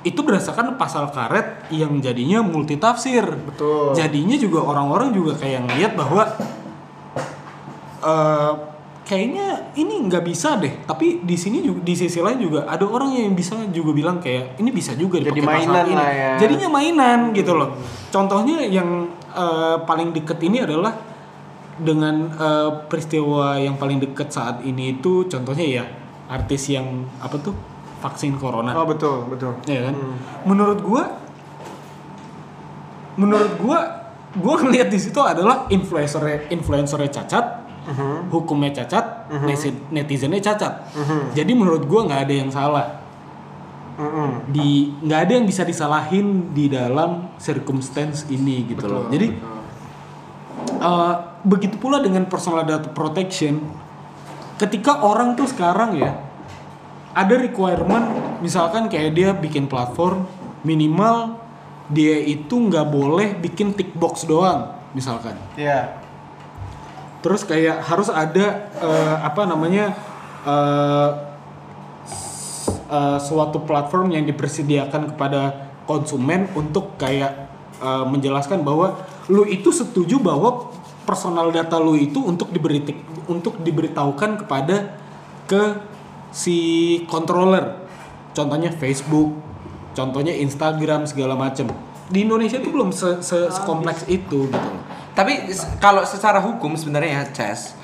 [0.02, 3.22] itu berdasarkan pasal karet yang jadinya multitafsir.
[3.22, 3.92] Betul.
[3.92, 6.22] Jadinya juga orang-orang juga kayak ngeliat bahwa
[8.02, 8.71] eh
[9.12, 10.72] kayaknya ini nggak bisa deh.
[10.88, 14.56] Tapi di sini juga di sisi lain juga ada orang yang bisa juga bilang kayak
[14.56, 15.92] ini bisa juga Jadi mainan ini.
[15.92, 16.30] lah ya.
[16.40, 17.76] Jadinya mainan gitu loh.
[18.08, 20.96] Contohnya yang eh, paling deket ini adalah
[21.76, 25.84] dengan eh, peristiwa yang paling deket saat ini itu contohnya ya
[26.32, 27.52] artis yang apa tuh
[28.00, 28.72] vaksin corona.
[28.72, 29.60] Oh betul betul.
[29.68, 29.94] Ya kan?
[30.48, 31.04] Menurut gua
[33.20, 34.08] menurut gua
[34.40, 37.44] gua ngelihat di situ adalah influencer influencernya cacat,
[38.28, 40.92] hukumnya cacat, neti- netizennya cacat.
[41.32, 42.86] Jadi menurut gua nggak ada yang salah.
[43.92, 44.48] Mm-mm.
[44.48, 44.68] Di
[45.00, 49.04] nggak ada yang bisa disalahin di dalam circumstance ini gitu loh.
[49.06, 49.26] Jadi
[50.78, 53.60] eh, begitu pula dengan personal data protection.
[54.56, 56.14] Ketika orang tuh sekarang ya
[57.12, 58.08] ada requirement
[58.40, 60.24] misalkan kayak dia bikin platform
[60.62, 61.36] minimal
[61.90, 66.00] dia itu nggak boleh bikin tick box doang misalkan Iya.
[67.22, 69.94] Terus kayak harus ada eh, apa namanya
[72.06, 77.48] s- eh, suatu platform yang dipersediakan kepada konsumen untuk kayak
[77.78, 78.98] eh, menjelaskan bahwa
[79.30, 80.70] lu itu setuju bahwa
[81.06, 82.82] personal data lu itu untuk diberi
[83.26, 84.98] untuk diberitahukan kepada
[85.46, 85.78] ke
[86.30, 86.56] si
[87.06, 87.82] controller.
[88.32, 89.36] Contohnya Facebook
[89.92, 91.68] contohnya Instagram segala macem.
[92.08, 94.56] Di Indonesia itu belum se, se- sekompleks itu gitu.
[94.56, 94.80] loh.
[95.12, 95.32] Tapi
[95.76, 97.76] kalau secara hukum sebenarnya ya, Chess,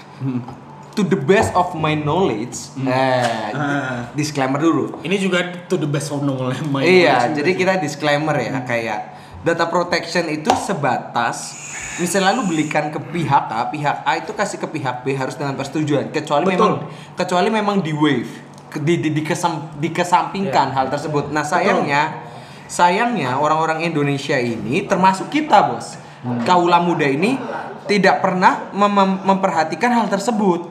[0.90, 4.08] to the best of my knowledge, eh, Ah.
[4.12, 4.98] disclaimer dulu.
[5.00, 6.64] Ini juga to the best of knowledge.
[6.66, 7.36] my Iya, knowledge.
[7.36, 9.00] jadi kita disclaimer ya, kayak
[9.38, 11.54] data protection itu sebatas
[11.96, 15.52] misalnya lu belikan ke pihak A, pihak A itu kasih ke pihak B harus dengan
[15.52, 16.54] persetujuan, kecuali Betul.
[16.56, 16.72] memang
[17.14, 18.30] kecuali memang di waive,
[18.68, 21.28] ke- di, di, dikesam- dikesampingkan hal tersebut.
[21.28, 22.22] Nah sayangnya,
[22.66, 25.98] sayangnya orang-orang Indonesia ini termasuk kita bos,
[26.42, 27.38] kaula muda ini
[27.84, 30.68] tidak pernah mem- mem- memperhatikan hal tersebut.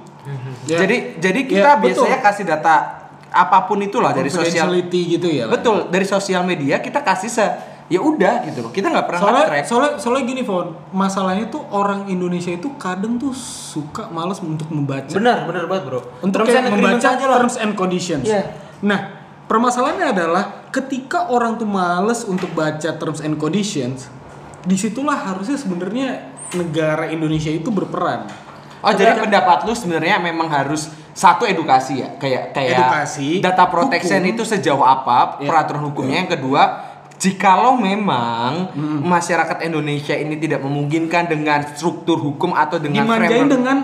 [0.68, 0.84] Ya.
[0.84, 2.04] Jadi jadi kita Ya, betul.
[2.04, 2.76] biasanya kasih data
[3.28, 5.48] apa pun itulah dari sosial gitu ya.
[5.48, 5.60] kan?
[5.60, 7.46] Betul, dari sosial media kita kasih se
[7.88, 8.72] ya udah gitu loh.
[8.72, 9.64] Kita nggak pernah Soalnya, track.
[9.64, 10.76] soalnya, soalnya gini, Fon.
[10.92, 15.08] Masalahnya tuh orang Indonesia itu kadang tuh suka malas untuk membaca.
[15.08, 16.00] Benar, benar banget, Bro.
[16.20, 17.38] Untuk Terms kayak membaca aja lah.
[17.40, 18.28] terms and conditions.
[18.28, 18.44] Iya.
[18.84, 19.00] Nah,
[19.48, 24.12] permasalahannya adalah ketika orang tuh males untuk baca terms and conditions,
[24.64, 26.08] di situlah harusnya sebenarnya
[26.54, 28.26] negara Indonesia itu berperan.
[28.78, 34.22] Oh, jadi pendapat lu sebenarnya memang harus satu edukasi ya, kayak kayak Edukasi, data protection
[34.22, 34.34] hukum.
[34.38, 35.50] itu sejauh apa Iya.
[35.50, 36.22] peraturan hukumnya.
[36.22, 36.62] Yang kedua,
[37.18, 39.02] jikalau memang Hmm.
[39.02, 43.78] masyarakat Indonesia ini tidak memungkinkan dengan struktur hukum atau dengan Dimanjain framework dengan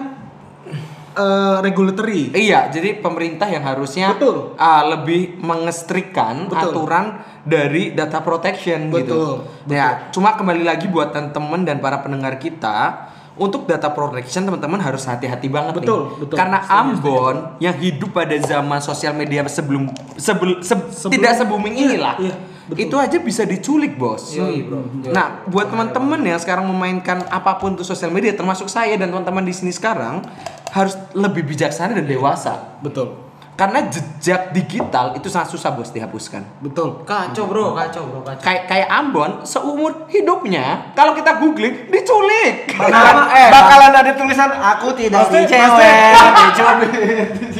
[1.13, 2.29] eh, regulatory.
[2.29, 4.53] Iya, jadi pemerintah yang harusnya Betul.
[4.53, 6.73] uh, lebih mengestrikan Betul.
[6.73, 7.05] aturan
[7.41, 9.39] dari data protection gitu.
[9.39, 14.77] Betul, Ya, cuma kembali lagi buat teman-teman dan para pendengar kita, untuk data protection teman-teman
[14.77, 16.19] harus hati-hati banget Betul, nih.
[16.21, 16.37] betul.
[16.37, 21.73] Karena Setuju, Ambon yang hidup pada zaman sosial media sebelum sebel, se- Sebelum- tidak se-booming
[21.73, 22.15] Iya, inilah.
[22.19, 22.35] iya,
[22.65, 22.83] betul.
[22.83, 24.31] itu aja bisa diculik, Bos.
[24.31, 24.83] Yoi, bro.
[25.03, 25.11] Yoi.
[25.11, 29.43] Nah, buat teman-teman yang sekarang memainkan apa pun tuh sosial media termasuk saya dan teman-teman
[29.43, 30.23] di sini sekarang
[30.71, 32.79] harus lebih bijaksana dan dewasa.
[32.79, 33.23] Betul.
[33.53, 36.41] Karena jejak digital itu sangat susah bos dihapuskan.
[36.57, 37.05] Betul.
[37.05, 37.77] Kacau, Bro.
[37.77, 38.19] Kacau, Bro.
[38.25, 38.41] Kacau.
[38.41, 42.65] Kayak kayak Ambon seumur hidupnya kalau kita googling diculik.
[42.81, 46.89] Bakalan, bakalan ada tulisan aku tidak Pasti- dicewek, dicubit.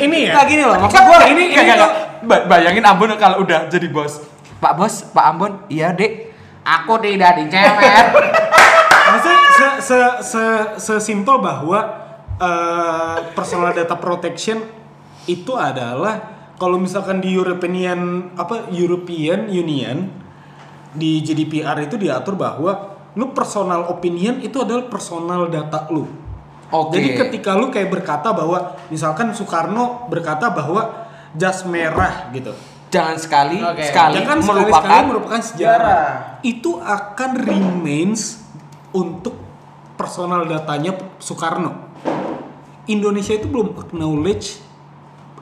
[0.02, 0.34] Ini ya.
[0.34, 1.86] Nah, gini loh, maksud gua ini ini ini
[2.26, 4.33] Ba- bayangin Ambon kalau udah jadi bos.
[4.64, 6.32] Pak bos, Pak Ambon, iya dek.
[6.64, 7.92] Aku tidak dicewek.
[9.12, 10.44] Maksudnya se se se
[10.80, 11.80] sesimpel bahwa
[12.40, 14.64] eh, personal data protection
[15.28, 20.08] itu adalah kalau misalkan di European apa European Union
[20.96, 26.08] di GDPR itu diatur bahwa lu personal opinion itu adalah personal data lu.
[26.74, 26.98] Oke.
[26.98, 32.56] Jadi ketika lu kayak berkata bahwa misalkan Soekarno berkata bahwa jas merah gitu.
[32.94, 33.90] Jangan sekali Oke.
[33.90, 35.82] sekali Jangan melupakan sekali-sekali merupakan sejarah.
[35.82, 36.46] sejarah.
[36.46, 38.22] Itu akan remains
[38.94, 39.34] untuk
[39.98, 41.90] personal datanya Soekarno.
[42.86, 44.62] Indonesia itu belum acknowledge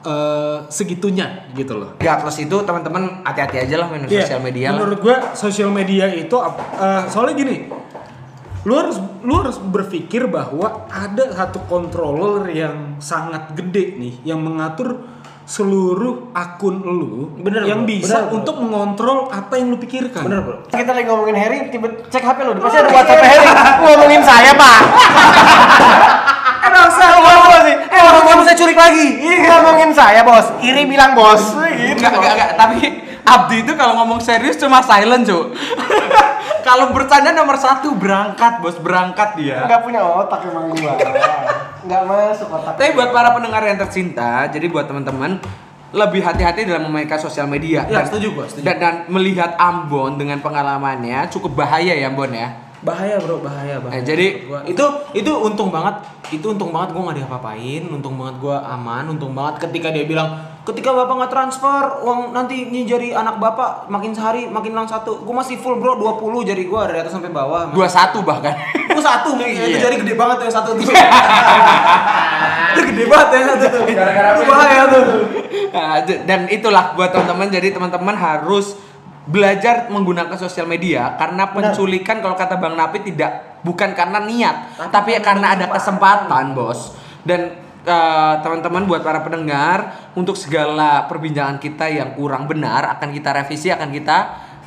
[0.00, 1.90] eh, segitunya gitu loh.
[2.00, 4.80] Regardless itu teman-teman hati-hati aja lah main Iya, sosial media lah.
[4.80, 6.36] Menurut gua sosial media itu
[6.80, 7.56] eh, soalnya gini,
[8.64, 8.96] lu harus
[9.26, 15.02] lu harus berpikir bahwa ada satu controller yang sangat gede nih yang mengatur
[15.52, 17.92] seluruh akun lu Bener, yang bro.
[17.92, 18.36] bisa Bener, bro.
[18.40, 20.24] untuk mengontrol apa yang lu pikirkan.
[20.24, 20.64] Bener, Bro.
[20.64, 23.46] Kita lagi ngomongin Harry, tiba cek HP lu, pasti ada WhatsApp Harry
[23.84, 24.80] ngomongin saya, Pak.
[26.72, 27.76] Emang usah ngomong sih.
[27.76, 29.06] Eh, orang kamu saya culik lagi.
[29.20, 30.46] Ih, ngomongin saya, Bos.
[30.64, 31.42] Iri bilang, Bos.
[31.52, 32.00] Gitu.
[32.00, 32.50] Enggak, enggak, enggak.
[32.56, 32.78] Tapi
[33.22, 35.54] Abdi itu kalau ngomong serius cuma silent, Cuk.
[36.66, 39.66] kalau bercanda nomor satu berangkat, bos berangkat dia.
[39.66, 40.98] Enggak punya otak emang gua.
[41.86, 42.74] Enggak masuk otak.
[42.74, 45.38] Tapi buat para pendengar yang tercinta, jadi buat teman-teman
[45.92, 48.64] lebih hati-hati dalam memainkan sosial media Ya, setuju gua, setuju.
[48.64, 52.71] Dan, dan melihat Ambon dengan pengalamannya cukup bahaya ya Ambon ya.
[52.82, 54.60] Bahaya bro bahaya bahaya Eh, jadi- gua.
[54.64, 59.32] itu itu untung banget itu untung banget gue nggak diapa-apain untung banget gue aman untung
[59.32, 64.10] banget ketika dia bilang ketika bapak nggak transfer uang nanti ini jadi anak bapak makin
[64.10, 65.18] sehari makin hilang satu.
[65.20, 67.70] Gue masih full bro 20 jadi gue dari atas sampai bawah.
[67.70, 68.54] Dua satu bahkan.
[68.86, 69.78] gue satu itu Iya.
[69.80, 70.86] jadi gede banget tuh yang satu tuh.
[72.72, 73.82] Itu gede banget yang satu tuh.
[73.84, 75.04] Itu bahaya tuh.
[75.72, 78.76] Nah, dan itulah buat teman-teman jadi teman-teman harus
[79.22, 85.14] belajar menggunakan sosial media karena penculikan kalau kata Bang Napi tidak bukan karena niat tapi,
[85.22, 86.98] karena ada kesempatan bos.
[87.22, 87.54] Dan
[87.86, 93.70] eh, teman-teman buat para pendengar untuk segala perbincangan kita yang kurang benar akan kita revisi
[93.70, 94.18] akan kita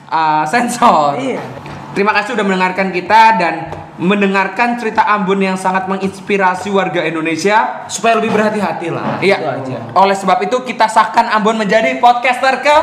[0.07, 1.19] eh, sensor.
[1.19, 1.43] Iya.
[1.91, 3.53] terima kasih sudah mendengarkan kita dan
[3.95, 9.37] mendengarkan cerita Ambon yang sangat menginspirasi warga Indonesia supaya lebih berhati-hati lah Iya.
[9.39, 12.75] itu aja Oleh sebab itu kita sahkan Ambon menjadi podcaster ke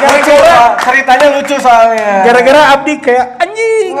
[0.00, 0.32] Lucu,
[0.80, 2.24] ceritanya lucu soalnya.
[2.24, 3.92] Gara-gara Abdi kayak anjing.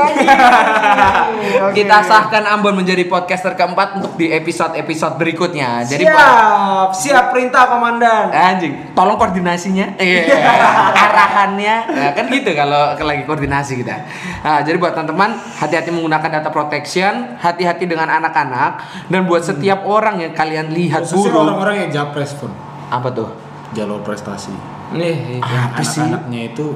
[1.60, 1.76] Oke.
[1.76, 5.84] kita sahkan Ambon menjadi podcaster keempat untuk di episode-episode berikutnya.
[5.84, 10.24] Jadi buat siap siap perintah komandan anjing, tolong koordinasinya, Iya.
[11.04, 13.94] arahannya, Nah, kan gitu kalau kalau lagi koordinasi kita.
[14.40, 18.72] Nah, jadi buat teman-teman hati-hati menggunakan data protection, hati-hati dengan anak-anak
[19.08, 19.50] dan buat hmm.
[19.54, 19.94] setiap hmm.
[19.94, 21.44] orang yang kalian lihat Khususnya buruk.
[21.46, 22.50] orang-orang yang japres pun.
[22.90, 23.28] Apa tuh?
[23.76, 24.52] Jalur prestasi.
[24.90, 25.60] Nih, ah, iya.
[25.70, 26.02] apa sih?
[26.02, 26.66] Anak-anaknya itu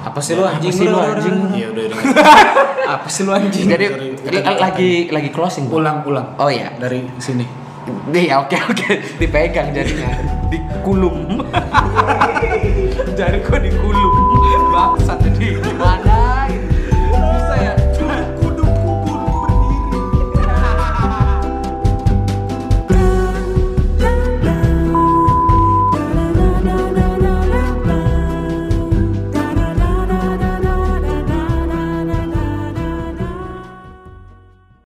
[0.00, 1.84] apa sih ya, lu iya, anjing sih lu anjing Iya udah
[2.96, 3.66] apa sih lu anjing?
[3.68, 3.86] Jadi
[4.40, 7.44] lagi lagi closing ulang ulang oh iya, dari sini.
[8.08, 8.88] Iya oke oke.
[9.20, 10.08] Dipegang jadinya.
[10.48, 11.44] Dikulum.
[13.18, 14.12] Jariku dikulum.
[14.72, 15.99] Bangsat tadi gimana?